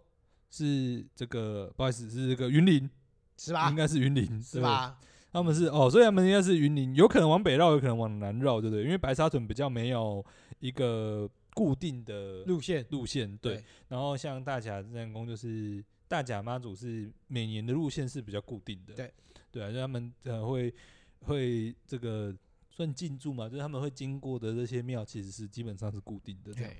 [0.49, 2.89] 是这个，不好意思，是这个云林，
[3.37, 3.69] 是吧？
[3.69, 4.99] 应该是云林，是吧？
[5.31, 8.83] 他们是哦，所以他们应该是云林，有可能往北绕，有可能往南绕，对不对？
[8.83, 10.21] 因为白沙屯比较没有
[10.59, 13.55] 一个固定的路线，路线对。
[13.55, 19.13] 对，然后像大甲镇筱宫，就是大甲妈祖是每年的路线是比较固定的，对
[19.49, 20.73] 对啊，就他们呃会
[21.21, 22.35] 会这个。
[22.71, 26.53] 算进驻嘛，就是他们会经过的这些庙，其实是基本上是固定的。
[26.53, 26.77] 对，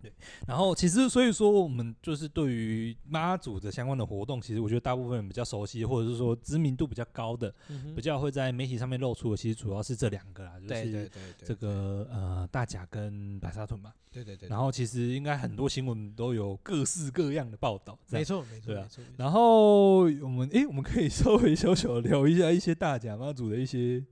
[0.00, 0.12] 对。
[0.46, 11.10] 然后其实所以说，我们就是对于妈祖的相关的活动，其实我觉得大部分人比较熟悉，或者是说知名度比较高的，嗯、比较会在媒体上面露出的，其实主要是这两个啦，就是
[11.44, 13.92] 这个呃大甲跟白沙屯嘛。
[14.12, 14.48] 对对对。
[14.48, 17.98] 然后其实应该很多新闻都有各式各样的报道。
[18.10, 18.72] 没错没错。
[18.72, 18.88] 对啊。
[19.16, 24.04] 然后我们诶，我们可以稍微小小聊一下一些大甲妈祖的一些。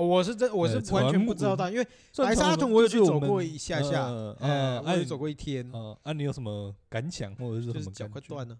[0.00, 1.86] 哦，我是真，我是完全不知道他，因为
[2.16, 4.06] 白沙屯我有去走过一下下，
[4.40, 5.68] 呃，我有走过一天。
[5.72, 7.92] 呃，啊，你有什么感想或者是什么？
[7.92, 8.56] 脚快断了。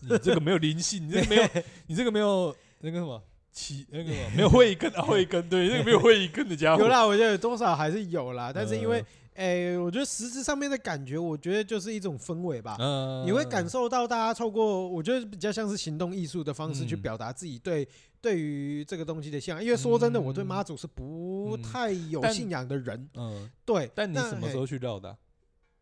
[0.00, 1.48] 你这个没有灵性， 你这个没有，
[1.86, 3.22] 你这个没有那个什么
[3.52, 6.82] 起那个没有慧根啊， 慧根对，那个没有慧根的家伙。
[6.82, 9.04] 有啦，我觉得多少还是有啦，但是因为。
[9.34, 12.76] 哎、欸，我觉得实质上面的感觉，我觉得就是一种氛围吧。
[12.78, 17.88] 嗯，你会感受到大家透过，我觉得比较像是行动艺术的方式去表达自己对
[18.20, 19.64] 对于这个东西的信仰。
[19.64, 23.08] 因为说真的，我对妈祖是不太有信仰的人。
[23.14, 23.90] 嗯，对。
[23.94, 25.16] 但你什么时候去绕的、啊？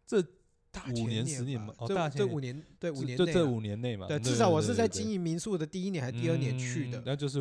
[0.07, 0.21] 这
[0.91, 1.75] 五年、十年嘛？
[1.89, 4.07] 这，大这五年，对，五年，就这五年内嘛。
[4.07, 7.03] 对，至少我是在经营民宿的第一年还是第二年去的。
[7.05, 7.41] 那就是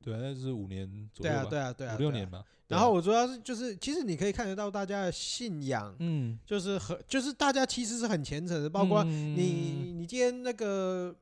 [0.00, 1.44] 五，对，那就是五年左右吧。
[1.44, 2.44] 对啊，对啊，对啊，五六年嘛。
[2.68, 11.12] 然后我主要是就是，其实你可以看得到大家的信仰，嗯，就是很就是大家其实是很虔诚的，包括你你今天那个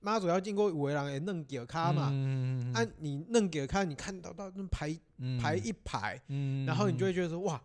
[0.00, 2.06] 妈祖要经过五维廊也弄给卡嘛，
[2.74, 4.98] 按你弄给卡，你看到到那排
[5.38, 6.18] 排一排，
[6.66, 7.62] 然后你就会觉得说哇，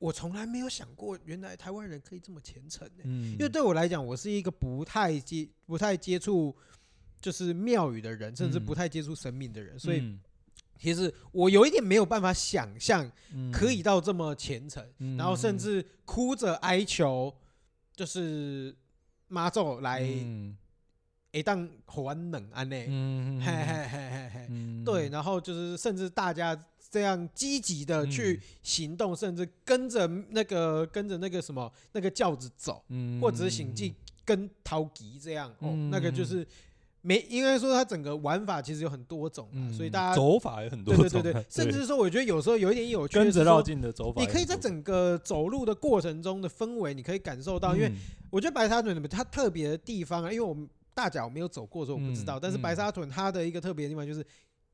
[0.00, 6.52] 我从来没有想过原来台湾人可以这么虔诚嗯，因为对我来讲，我是一个不太接不太接触
[7.24, 10.18] 就是庙宇的人，甚至不太接触神明的人，所以。
[10.76, 13.10] 其实我有一点没有办法想象，
[13.50, 17.32] 可以到这么虔诚，嗯、然后甚至哭着哀求，
[17.94, 18.74] 就是
[19.28, 20.02] 妈祖来，
[21.30, 22.86] 一当还冷安内，
[23.40, 26.60] 嘿嘿嘿嘿嘿，对，然后就是甚至大家
[26.90, 33.94] 这样积极的去行动，嗯、甚至跟着那个跟着那个什么那个轿子走，嗯、或者是行进
[34.24, 36.46] 跟陶吉这样，哦，那个就是。
[37.06, 47.92] 没，应该说它整个玩法其实有很多种，所以大家走法有很多种，对对对，甚至说我觉得有时候有一点有趣，跟着绕境的走法，你可以在整个走路的过程中的氛围，你可以感受到，因为
[48.30, 54.24] 我觉得白沙屯它特别的地方啊，因为我们大甲我没有走过，所以我不知道，但是白沙屯它的一个特别的地方就是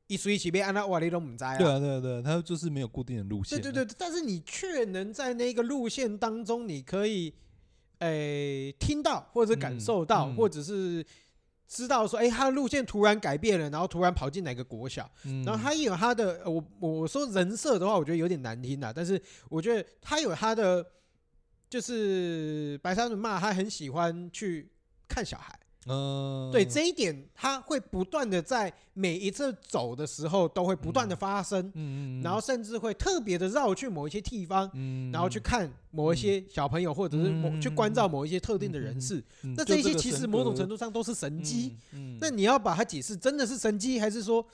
[0.07, 7.33] 一随起被按照瓦里龙姆在啊，对啊对啊对，它就是没有固定的路线，对对对，但是你却能在那个路线当中，你可以
[7.99, 11.05] 诶听到或者感受到，或者是。
[11.73, 20.85] 知道说，哎、欸，他的路线突然改变了，然后突然跑进哪个国小，嗯、然后他也有他的，我我说人设的话，我觉得有点难听啦，但是我觉得他有他的，
[21.69, 24.69] 就是白山人骂他很喜欢去
[25.07, 25.57] 看小孩。
[25.87, 41.75] 嗯，对这一点，他会不断的在每一次走的时候都会不断的发生，嗯，然后甚至会特别的绕去某一些地方，嗯，然后去看某一些小朋友，或者是某去关照某一些特定的人士，那这些其实某种程度上都是神迹，
[42.19, 44.45] 那你要把它解释真的是神机，还是说？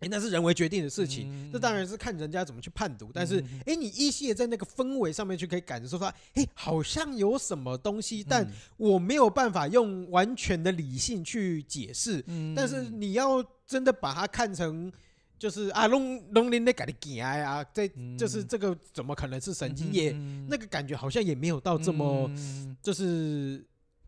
[0.00, 3.10] 哎，那是人为决定的事情，这当然是看人家怎么去判读。
[3.12, 8.46] 但是，哎，你依稀的在那个氛围上面去可以感受到，哎，好像有什么东西，但
[8.76, 12.24] 我没有办法用完全的理性去解释。
[12.54, 14.92] 但是你要真的把它看成，
[15.36, 19.92] 就是啊，龙龙林的改的惊啊，这就是这个怎么可能是神经？
[19.92, 20.12] 也
[20.48, 22.30] 那个感觉好像也没有到这么，
[22.80, 23.64] 就是。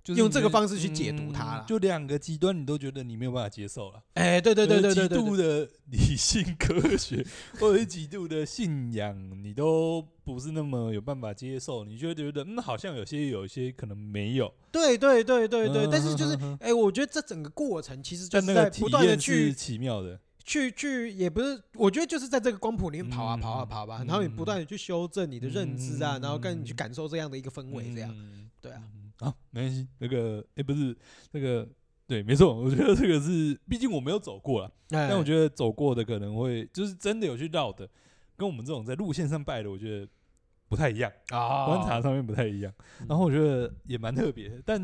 [0.07, 4.03] 用这个方式去解读它了，就两个极端，你都觉得你没有办法接受了。
[4.15, 7.25] 哎，对对对对对，极度的理性科学
[7.61, 11.85] 或者是极度的信仰，你都不是那么有办法接受。
[11.85, 14.53] 你就会觉得，嗯，好像有些有一些可能没有。
[14.73, 28.15] 对对对对对，但是就是，哎，我觉得这整个过程其实就是在不断的去奇妙的，去去也不是，我觉得就是在这个光谱里面跑啊跑啊跑吧，然后你不断的去修正你的认知啊，然后跟你去感受这样的一个氛围，这样，
[28.61, 28.83] 对啊。
[29.21, 30.97] 啊，没关系，那个，哎，不是
[31.33, 31.69] 那个，
[32.07, 37.89] 对，没错，我觉得这个是，毕竟我没有走过了，但我觉得走过的可能会，就是真的有去绕的，
[38.37, 40.09] 跟我们这种在路线上拜的，我觉得
[40.69, 42.73] 不太一样啊，观察上面不太一样，
[43.09, 44.81] 然后我觉得也蛮特别，但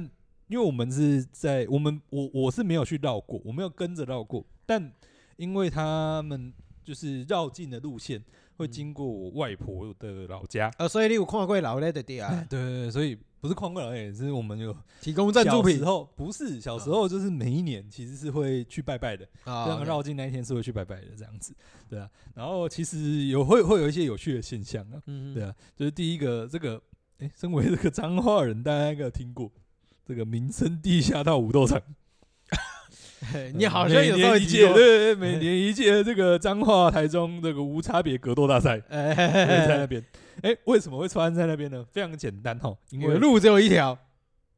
[0.48, 4.92] 因为我们是在我们我我是没有去绕过，我没有跟着绕过，但
[5.36, 6.52] 因为他们
[6.84, 8.22] 就是绕进的路线
[8.56, 10.70] 会经过我外婆的老家。
[10.78, 12.30] 呃，所以你有看过老嘞的地啊？
[12.48, 15.74] 对对对，所以不是看过老嘞，是我们有提供赞助品。
[15.74, 19.24] 小时候不是小时候，就是每一年其实是会去拜拜的。
[19.44, 21.54] 啊，绕境那一天是会去拜拜的，这样子，
[21.88, 22.10] 对啊。
[22.34, 26.82] 然后其实有会会有一些有趣的现象啊，嗯，对啊，就是第一个这个，
[27.18, 29.48] 哎，身为这个彰化人，大家应该有听过
[30.04, 31.80] 这个民生地下道武斗场。
[33.54, 40.04] 你好像有一届，对对对，每年一届这个彰化台中这个无差别格斗大赛， 在那边。
[40.42, 41.84] 哎，为什么会发生在那边呢？
[41.90, 43.98] 非常简单哈，因为路只有一条。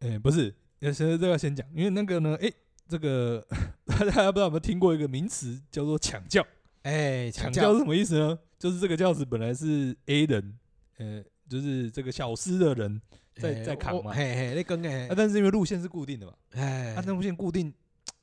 [0.01, 2.51] 哎，不是，现在这个要先讲，因为那个呢，哎，
[2.89, 3.45] 这个
[3.87, 6.45] 大家不知道有没有听过一个名词叫做抢教？
[6.83, 8.39] 哎，抢教是什么意思呢？
[8.59, 10.59] 就是这个轿子本来是 A 人，
[10.99, 13.01] 呃，就是这个小司的人
[13.35, 17.73] 在在扛嘛，嘿嘿，那跟哎，但是因为路线是固定的嘛，哎，那路线固定。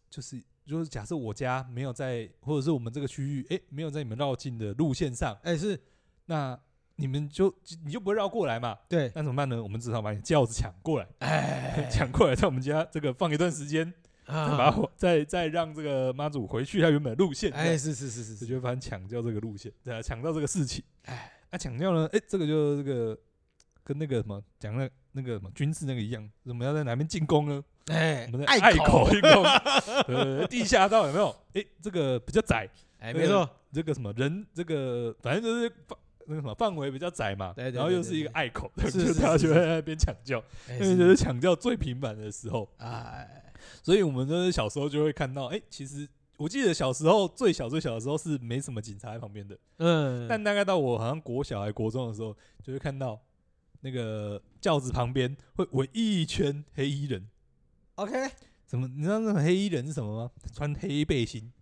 [0.07, 5.77] 就是，就是假设我家没有在，或者是我们这个区域，哎，没有在你们绕境的路线上，哎，是，
[6.27, 6.57] 那
[6.97, 8.77] 你们就你就不会绕过来嘛？
[8.87, 9.61] 对，那怎么办呢？
[9.61, 13.93] 我们只好把你轿子抢过来，哎， 抢过来在我们家这个放一段时间，
[14.25, 22.09] 啊，再把再再让这个妈祖回去他原本的路线，哎，是是是是，就觉得反正抢掉这个路线，对啊，抢到这个事情，哎，那抢掉呢？
[22.13, 23.17] 哎，这个就这个
[23.83, 27.63] 跟那个什么讲那那个什么军事那个一样，我们要在哪边进攻呢？
[27.87, 29.07] 哎，我们的隘口。
[29.13, 29.43] 一口，
[30.07, 31.29] 呃，地下道有没有？
[31.53, 32.67] 哎、欸，这个比较窄，
[33.13, 35.95] 没错，这个什么人，这个反正就是范
[36.27, 43.53] 那个什么范围比较窄嘛，对对对对对，然后又是一个隘口，是是是是，就 大家就会在那边抢轿，因为就是抢轿最频繁的时候，哎，
[43.83, 46.07] 所以我们就是小时候就会看到，哎、欸，其实
[46.37, 53.19] 我记得小时候最小最小的时候是没什么警察在旁边的，嗯，但大概到我好像国小还国中的时候，就会看到
[53.81, 57.27] 那个轿子旁边会围一圈黑衣人。
[57.95, 58.11] OK，
[58.67, 58.87] 什么？
[58.87, 60.31] 你知道那种黑衣人是什么吗？
[60.53, 61.53] 穿黑背心，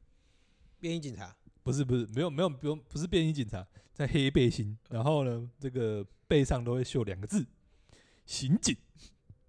[0.80, 1.36] 便衣警察？
[1.62, 7.46] 不是，不是，没有，没有，不用，不是便衣警察，在黑背心，然后呢，这个背上都会绣两个字
[8.26, 8.76] “刑警”，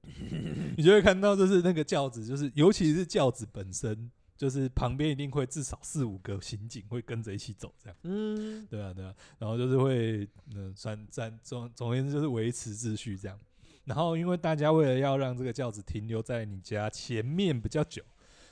[0.76, 7.96] 你就会看到，就是那个轿子，就是尤其是轿子本身，就是旁边一定会至少四五个刑警会跟着一起走，这样。
[8.02, 13.38] 嗯，对啊，对啊，然后就是会，嗯，算算总总而言之就是维持秩序这样。
[13.84, 18.02] 然后，因为大家为了要让这个轿子停留在你家前面比较久，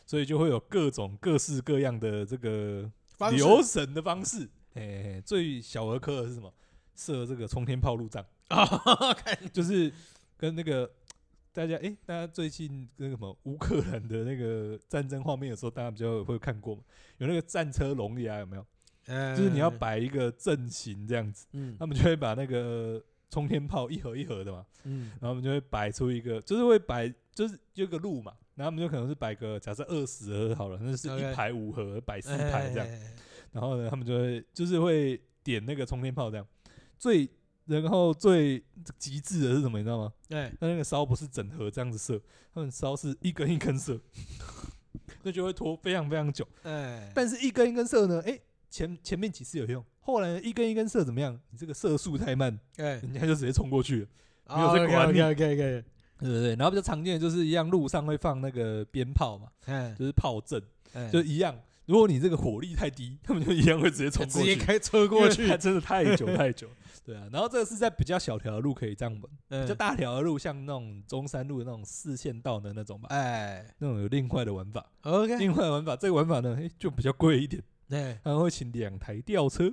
[0.07, 2.91] 所以就会有各种各式各样的这个
[3.31, 4.49] 留神的方式。
[4.75, 6.53] 哎，最小儿科的是什么？
[6.95, 8.65] 设这个冲天炮路障 啊，
[9.53, 9.93] 就是
[10.37, 10.91] 跟那个
[11.53, 16.83] 大家哎，大家最近那个什么乌克兰的那个战争画面的时候，大家比较会看过嘛？
[17.19, 18.67] 有那个战车龙牙有没有？
[19.37, 21.47] 就是你要摆一个阵型这样子，
[21.79, 23.03] 他们就会把那个。
[23.33, 32.87] 冲天炮一盒一盒的嘛，嗯，然后我们就会摆出一个，就是会摆，就是有个路嘛，然后我们就可能是摆个假设二十盒好了，那是一排五盒，摆四排这样，
[33.53, 36.47] 然后呢，他们就会就是会点那个冲天炮这样，
[36.99, 37.29] 最
[37.67, 38.63] 然后最
[38.99, 40.13] 极致的是什么，你知道吗？
[40.29, 42.21] 对，那那个烧不是整盒这样子射，
[42.53, 44.01] 他们烧是一根一根射，
[45.23, 48.39] 那就会拖非常非常久，哎，但是一根一根射呢，哎，
[48.69, 49.85] 前前面几次有用。
[50.05, 51.39] 后来一根一根射怎么样？
[51.51, 55.21] 你这个射速太慢，哎，人家就直接冲过去了，没有在管你。
[55.21, 55.83] 可以可以可以，
[56.19, 56.57] 对对对。
[56.57, 59.47] 然后比较常见的就是一样，路上会放那个鞭炮嘛，
[59.97, 60.61] 就是炮阵，
[61.13, 61.57] 就一样。
[61.87, 66.69] 如果你这个火力太低， 他们就一样会直接冲过去，直接开车过去，还真的太久太久。
[67.05, 74.87] 对啊，然后这个是在比较小条的路可以这样玩，比较大条的路，像那种中山路的那种四线道的那种吧，哎，那种有另外的玩法。
[75.03, 77.61] OK，另外的玩法，这个玩法呢，哎，就比较贵一点。
[77.89, 79.73] 对，他们会请两台吊车。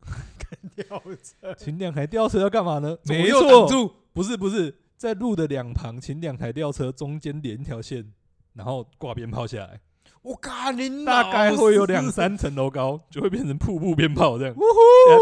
[0.74, 2.96] 吊车，请两台吊车要干嘛呢？
[3.04, 3.68] 没错，
[4.14, 8.10] 不是不是，在路的两旁，请两台吊车中间连一条线，
[8.54, 9.78] 然后挂鞭炮下来。
[10.22, 10.72] 我靠，
[11.06, 14.54] 大概会有两三层楼高，就会变成瀑布鞭炮这样。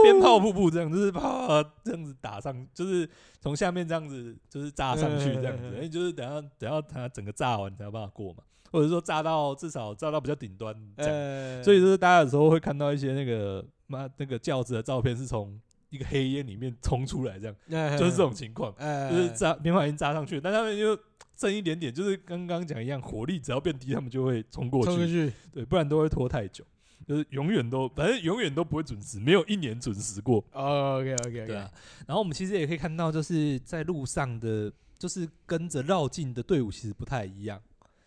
[0.03, 3.09] 鞭炮瀑布这样，就是啪这样子打上，就是
[3.41, 5.65] 从下面这样子，就是炸上去这样子。
[5.75, 11.65] 因为就是等下等下它整个炸完才有办法过嘛，或者说炸到至少炸到比较顶端这样。
[11.65, 13.65] 所以就是大家有时候会看到一些那个。
[13.91, 18.71] 妈，那个轿子的照片是从一个黑烟里面冲出来，这样就是这种情况，
[19.11, 20.95] 就是炸鞭炮已经炸上去，但他们就
[21.39, 26.65] 剩一点点，就是刚刚讲一样，火力只要变低，他们就会冲过去，对，不然都会拖太久，
[27.07, 30.45] 就是永远都反正永远都不会准时，没有一年准时过。
[30.51, 31.71] OK OK OK，对啊。
[32.09, 37.63] 然后我们其实也可以看到，就是在路上的，就是跟着绕境的队伍其实不太一样。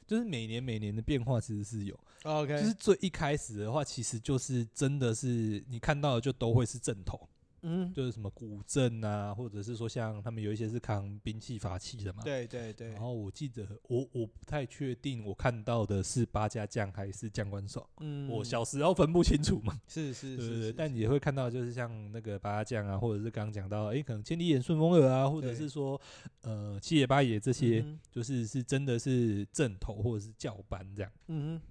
[0.06, 7.18] 就是每年每年的变化其实是有，OK，就是最一开始的话，其实就是真的是你看到的就都会是正头，
[7.64, 12.24] 嗯，就是什么古镇啊，或者是说像他们有一些是扛兵器法器的嘛。
[12.24, 12.90] 对对对。
[12.90, 17.88] 然后我记得我我不太确定我看到的是八家将还是将官手。
[18.00, 18.30] 嗯。
[18.30, 19.80] 我小时候分不清楚嘛。
[19.88, 20.74] 是是是。
[20.74, 26.00] 但也会看到就是像那个八家将啊，或者是刚刚讲到，哎，可能千里眼、顺风耳啊，或者是说
[26.42, 31.12] 呃七爷八爷这些，就是是真的是正头或者是教班这样。
[31.28, 31.62] 嗯哼。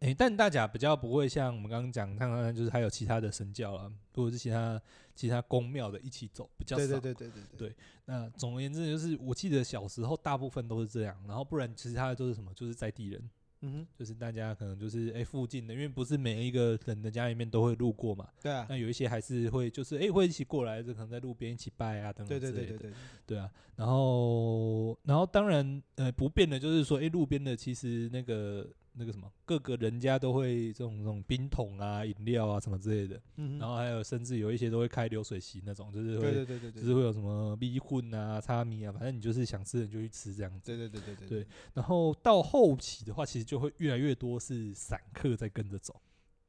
[0.00, 4.80] 哎，但大甲比较不会像我们刚刚讲，看看就是还有其他的神教啊，或者是其他
[5.14, 6.86] 其他宫庙的一起走，比较少。
[6.86, 7.68] 对对对对对对。
[7.70, 13.30] 对，那总而言之，就是我记得小时候大部分都是这样，然后不然其他的都是什么，就是在地人。
[13.62, 18.28] 嗯哼，就是大家可能就是哎附近的，因为不是每一个人的家里面都会路过嘛。
[18.42, 18.66] 对啊。
[18.68, 22.58] 那有一些还是会就是哎会一起过来，就可能在路边一起拜啊等等之类的。
[22.58, 22.96] 对对对对对。
[23.24, 28.68] 对啊，然后然后当然呃不变的就是说哎路边的其实那个。
[28.98, 40.66] 那个什么，各个人家都会这种这种冰桶啊、饮料啊什么之类的，嗯、然后还有甚至有一些都会开流水席那种，就是会，对对对对对就是会有什么米混啊、叉米啊，反正你就是想吃你就去吃这样子。
[40.66, 41.46] 对对对对对，对。
[41.74, 46.00] 然后到后期的话，其实就会越来越多是散客在跟着走。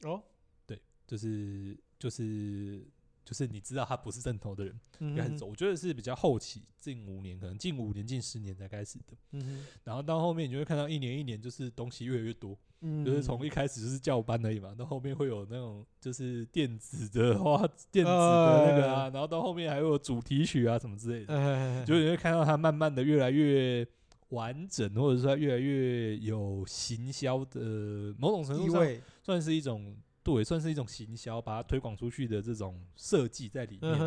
[0.03, 0.23] 哦，
[0.65, 2.87] 对，就是就是。
[3.27, 4.73] 就是你知道他不是正头的人
[5.13, 9.17] 开始走，我觉得是比较后期，近五年可能近五年近十年才开始的。
[9.31, 12.57] 嗯，然后到后面你就会看到一年一年就是东西越来越多，
[13.03, 17.57] 就是从一开始就是教班而已嘛，到后面会有那种就是电子的 话，
[17.91, 23.85] 电子的那个啊，然后到后面还会有主题曲啊什么之类的，就你会看到它慢慢的越来越
[24.29, 28.87] 完整，或者说越来越有行销的某种程度上
[29.21, 29.93] 算是一种。
[30.35, 33.97] 对，算是一种行销，把它推广出去的这种设计在里面。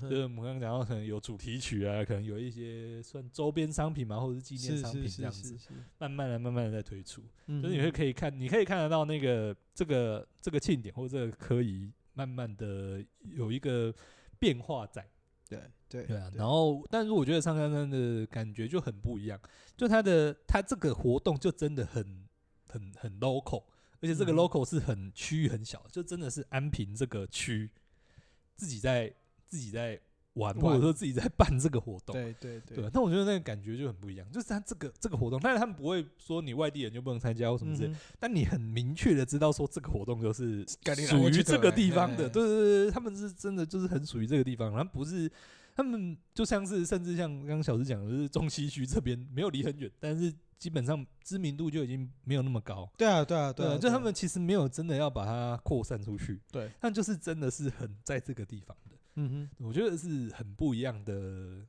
[0.00, 5.54] 就是我们刚刚讲到，可能有主题曲啊，可能有一些算周边商品嘛，或者是纪念商品这样子，
[5.98, 7.20] 慢慢的、慢慢的在推出。
[7.46, 13.94] 就是你会可以看，你可以看得到那个这个这个庆典或者这个科仪，慢慢的有一个
[14.38, 15.06] 变化在。
[15.46, 15.60] 对
[15.90, 16.32] 对对啊。
[16.34, 19.38] 然后，但是我觉得上山山的感觉就很不一样，
[19.76, 22.26] 就它的它这个活动就真的很
[22.66, 23.62] 很很 local。
[24.00, 27.70] 而且这个 local 是很区域很小，就真的是安平这个区
[28.54, 29.12] 自己在
[29.48, 30.00] 自己在
[30.34, 32.14] 玩，或者说自己在办这个活动。
[32.14, 32.76] 对对对。
[32.76, 40.62] 对，但我觉得那个感觉就很不一样，就是他这个这个活动，但是他们不会说你外地人就不能参加或什么之类，但你很明确的知道说这个活动就是
[41.06, 42.28] 属于这个地方的。
[42.28, 45.30] 对对对，他们是真的就是很属于这个地方，然后不是
[45.74, 50.32] 他们就像是甚至像刚刚小石讲的，就是中西区这边没有离很远，但是。
[50.58, 52.90] 基本上知名度就已经没有那么高。
[52.96, 56.40] 对啊，对啊，对啊，就他们其实没有真的要把它扩散出去。
[56.50, 58.96] 对，但就是真的是很在这个地方的。
[59.16, 61.64] 嗯哼，我觉得是很不一样的，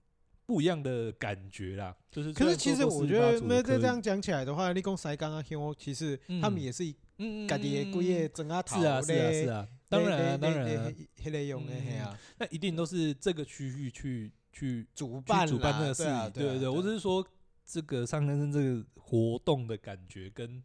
[0.45, 1.95] 不一样的感觉啦。
[2.09, 5.43] 就是，可是其实我觉得，那这样讲起来的话，立功塞刚啊，
[5.77, 6.83] 其实他们也是
[7.17, 16.31] 嗯嗯，家己的规个整啊是啊是啊是啊，当然啊当然，黑雷用的黑啊，那一定都是这个区域去去主办主办这个事情。
[16.31, 17.25] 对对对，我只是说。
[17.67, 20.63] 这个上香山这个活动的感觉，跟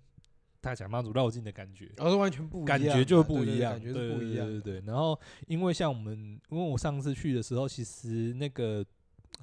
[0.61, 4.87] 大甲妈祖绕境的感觉，哦，是完全不一样，感觉就不一样，感觉是不一样，对对对。
[4.87, 6.17] 然后，因为像我们，
[6.49, 8.83] 因为我上次去的时候，其实那个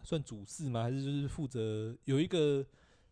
[0.01, 0.83] 算主事吗？
[0.83, 2.65] 还是就是负责有一个。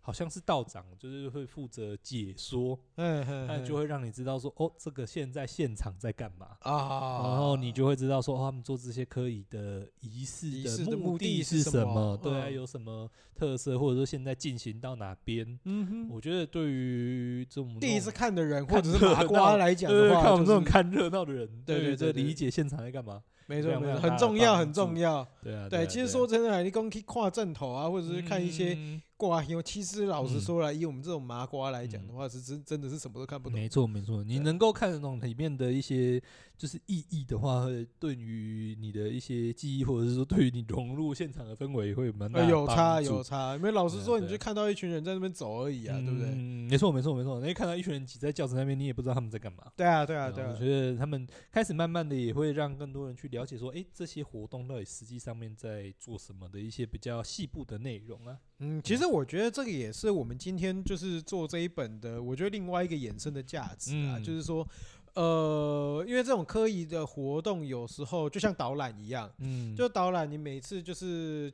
[0.07, 7.23] 好像是道长，就是会负责解说，那就会让你知道说，哦，这个现在现场在干嘛啊？
[7.27, 12.15] 然后你就会知道说，哦，他们做这些科仪的仪式的目的是什么？
[12.23, 15.59] 对啊，有什么特色，或者说现在进行到哪边？
[15.65, 23.21] 嗯哼，我觉得对于这种第一次看的人，或者是麻瓜来讲的话，看我们这种看热闹的人，对对对，理解现场在干嘛？
[23.45, 25.27] 没错，没错，很重要，很重要。
[25.43, 28.73] 对啊，对，其实说真的，你光去跨阵头啊，或者是看一些。
[29.17, 33.59] 挂，因为其实老实说来，以我们这种麻瓜来讲的话，是真真的是什么都看不懂。
[33.59, 36.21] 没错没错，你能够看得懂里面的一些
[36.55, 43.55] 就是意义的话，会对于你的一些记忆，或者是说对于你融入现场的氛围，会蛮大有差有差。
[43.55, 46.29] 因为老实说，你就看到一群人在那边走而已啊，对不对？
[46.35, 49.63] 没错没错没错，你看到一群人挤在教室那边，你也不知道他们在干嘛。
[49.75, 58.37] 对啊对啊对啊，我觉得他们开始慢慢的也会让更多人去了解说，哎，这些活动到底实际上面在做什么的一些比较细部的内容啊。
[58.59, 64.67] 嗯，其实我觉得这个也是我们今天就是做这一本的，我觉得另外一个衍生的价值啊，就是说，
[65.13, 71.53] 呃，因为这种科仪的活动有时候就像导览一样，嗯，就导览你每次就是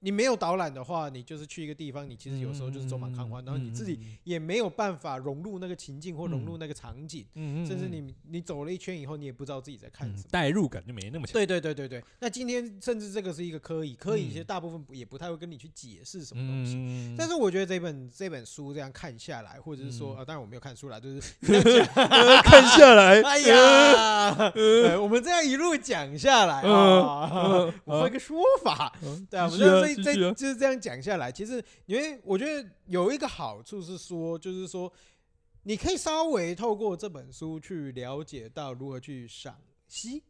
[0.00, 11.32] 你没有导览的话，你就是去一个地方，你其实有时候就是走马看花，然后你自己也没有办法融入那个情境或融入那个场景，甚至你你走了一圈以后，你也不知道自己在看什么，代入感就没那么强。
[11.32, 12.04] 对对对对对。
[12.20, 17.14] 那今天甚至这个是一个科以，科以其实大部分也不太会跟你去解释什么东西。
[17.18, 21.20] 但是我觉得这本这本书这样看下来，或者是说，呃，当然我没有看书啦，就是
[22.44, 23.20] 看下来。
[23.22, 24.52] 哎呀，
[25.00, 28.92] 我们这样一路讲下来啊， 我换个说法，
[29.28, 29.87] 对啊，我觉得。
[29.96, 34.92] 这这就是这样讲下来，其实因为我觉得有一个好处是说，就是说
[35.62, 39.56] 你可以稍微透过这本书去了解到如何去赏
[39.86, 40.22] 析。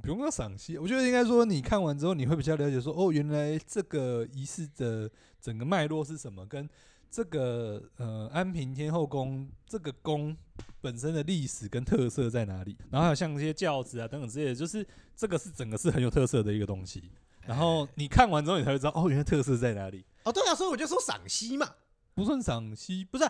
[0.00, 6.70] 不用说赏析，我觉得应该说你看完之后，你会比较了解说，哦，原来这个仪式的整个脉络是什么，跟
[7.10, 10.36] 这个呃安平天后宫这个宫
[10.80, 14.86] 本身的历史跟特色在哪里，然后还有像这些轿子啊等等之类的，就是
[15.16, 17.10] 这个是整个是很有特色的一个东西。
[17.48, 20.04] 然后你看完之后，你才会知道哦，原来特色在哪里。
[20.24, 21.66] 哦，对啊，所以我就说赏析嘛，
[22.14, 23.24] 不算赏析，不是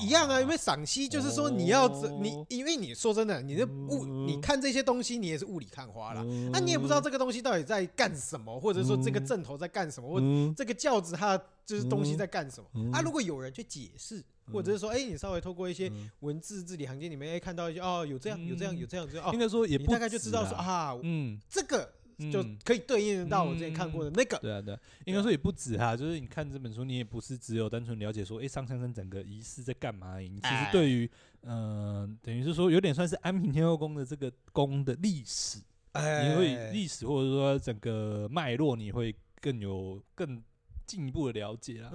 [0.00, 0.40] 一样啊？
[0.40, 1.88] 因为赏析就是说你要
[2.20, 10.26] 你，因为你说真的，你的物，你看这些东西，你也是雾里看花了，那你也不知道这个东西到底在干什么，或者说这个阵头在干什么，或者
[10.56, 12.90] 这个轿子它就是东西在干什么。
[12.92, 13.00] 啊？
[13.00, 14.20] 如果有人去解释，
[14.52, 15.88] 或者是说，哎，你稍微透过一些
[16.18, 21.88] 文字字里行间里面，哎，看到一些哦，有这样，有这样，有这样，这样，应该说也你大概就知道说啊，嗯，这个。
[22.30, 24.36] 就可以对应到我之前看过的那个。
[24.38, 30.18] 对啊，对，应该说也不止哈，就是你看这本书，你也不是只有单纯了解说，哎，上香山整个仪式在干嘛？
[30.18, 31.10] 你其实对于，
[31.42, 35.58] 嗯，等于是说有点算是安平天后宫的这个宫的历史，
[35.94, 40.42] 你会历史或者说整个脉络，你会更有更。
[40.90, 41.88] 进一步的了解啦，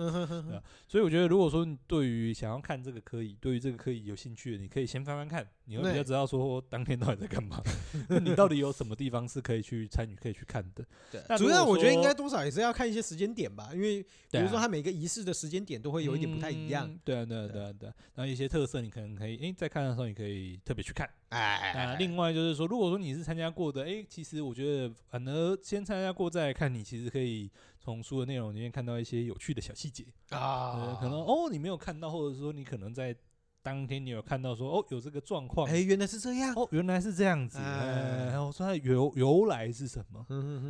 [0.87, 7.61] 所以我觉得，如果说你对于想要看这个科以，对于这个科以有兴趣的，你可以先翻翻看，你会比较知道说当天到底在干嘛，
[8.23, 10.85] 你到底有什么地方是可以去参与、可以去看的。
[11.11, 14.01] 对，主要我觉得应该多少也是要看一些时间点吧，因为
[14.31, 16.87] 比如说它每个仪式的时间点都会有一点不太一样。
[17.03, 17.89] 对啊，对啊，对啊，对。
[18.15, 21.09] 然后一些特色，你可能可以诶，在看的时候你可以特别去看。
[21.29, 27.51] 哎，那另外就是说，如果说你是参加过的，诶，其实我觉得反而先参加过再来看，你其实可以。
[27.85, 33.15] 从书的内容里面看到一些有趣的小细节啊，可能哦你没有看到，或者说你可能在
[33.61, 40.25] 当天你有看到说哦有这个状况，哎原来是这样，哦原来是这样子，哎我说它由由来是什么？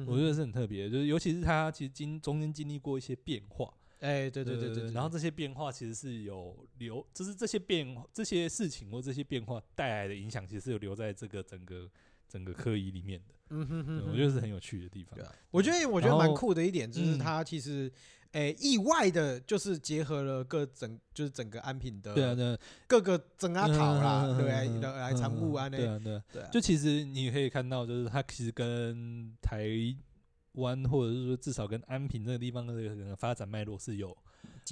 [0.05, 11.89] 我觉得是很特别，就是尤其是它其实经中间经历过一些变化，哎对对对对，然后这些变化其实是有留，就是这些变这些事情或这些变化带来的影响，其实是有留在这个整个
[12.27, 13.35] 整个科仪里面的。
[13.49, 15.14] 嗯哼哼，我觉得是很有趣的地方。
[15.14, 17.91] 对啊，我觉得我觉得蛮酷的一点就是它其实，
[18.31, 22.57] 诶，意外的就是结合了各整就是整个安平的对啊对
[22.88, 25.99] 各个整阿桃啦，对来常务啊那对啊
[26.34, 29.69] 对啊，就其实你可以看到，就是它其实跟台
[30.53, 34.18] 湾或者是说至少跟安平这个地方的这个发展脉络是有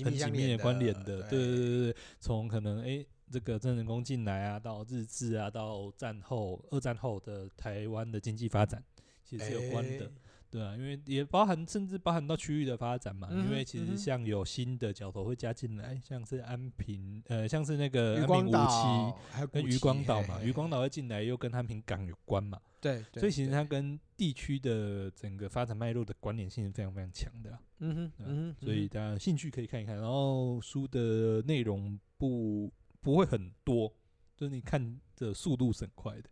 [0.03, 1.21] 很紧密的关联的。
[1.29, 3.05] 对对对对，从可能诶。
[3.33, 8.83] 这个郑成功进来啊，到日治啊，到战后二战后的台湾的经济发展，
[9.23, 10.11] 其实是有关的，欸、
[10.51, 32.71] 对啊，因为也包含甚至包含到区域的发展嘛，嗯、因为其实像有新的角头会加进来，像是安平，呃，像是那个安平乌七跟渔光岛嘛，渔光岛会进来又跟安平港有关嘛，对，所以其实它跟地区的整个发展脉络的关联性是非常非常强的、啊，嗯哼，嗯哼，所以大家兴趣可以看一看，然后书的内容不。
[33.03, 33.93] 不会很多，
[34.35, 36.23] 就是你看的速度是很快的，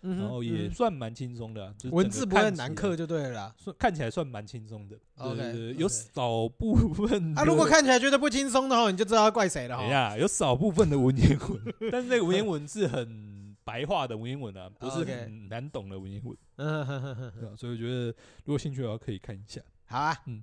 [0.00, 4.96] 然后也算蛮轻松的，文字不会很难刻就对了，算看起来算蛮轻松的。
[5.16, 9.76] OK，有少部分啊，如果看起来觉得不轻松的话，你就知道要怪谁了。
[9.76, 16.36] 等一下，有少部分的文言文， 但是那个文言文是很白话的文言文啊， 不是很难懂的文言文。
[16.56, 18.06] 嗯，所以我觉得
[18.44, 19.60] 如果兴趣的话可以看一下。
[19.84, 20.42] 好啊，嗯，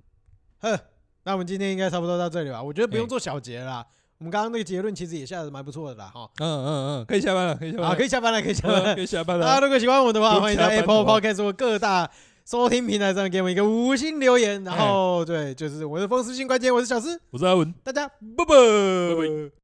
[0.60, 0.78] 呵，
[1.24, 2.62] 那我们今天应该差不多到这里吧？
[2.62, 3.86] 我觉得不用做小结了。
[4.18, 6.28] 我们刚刚那个结论其实也下的蛮不错的啦，哈。
[6.40, 9.46] 嗯嗯嗯，可以下班了，可以下班了，可以下班了，可以下班了，可以下班了。
[9.46, 12.10] 大家如果喜欢我的话，欢迎在 Apple Podcast 或各大
[12.44, 14.64] 收听平台上给我们一个五星留言。
[14.64, 19.57] 然后，对，就是我是风湿性关节，我是小诗，我是阿文，大家拜拜。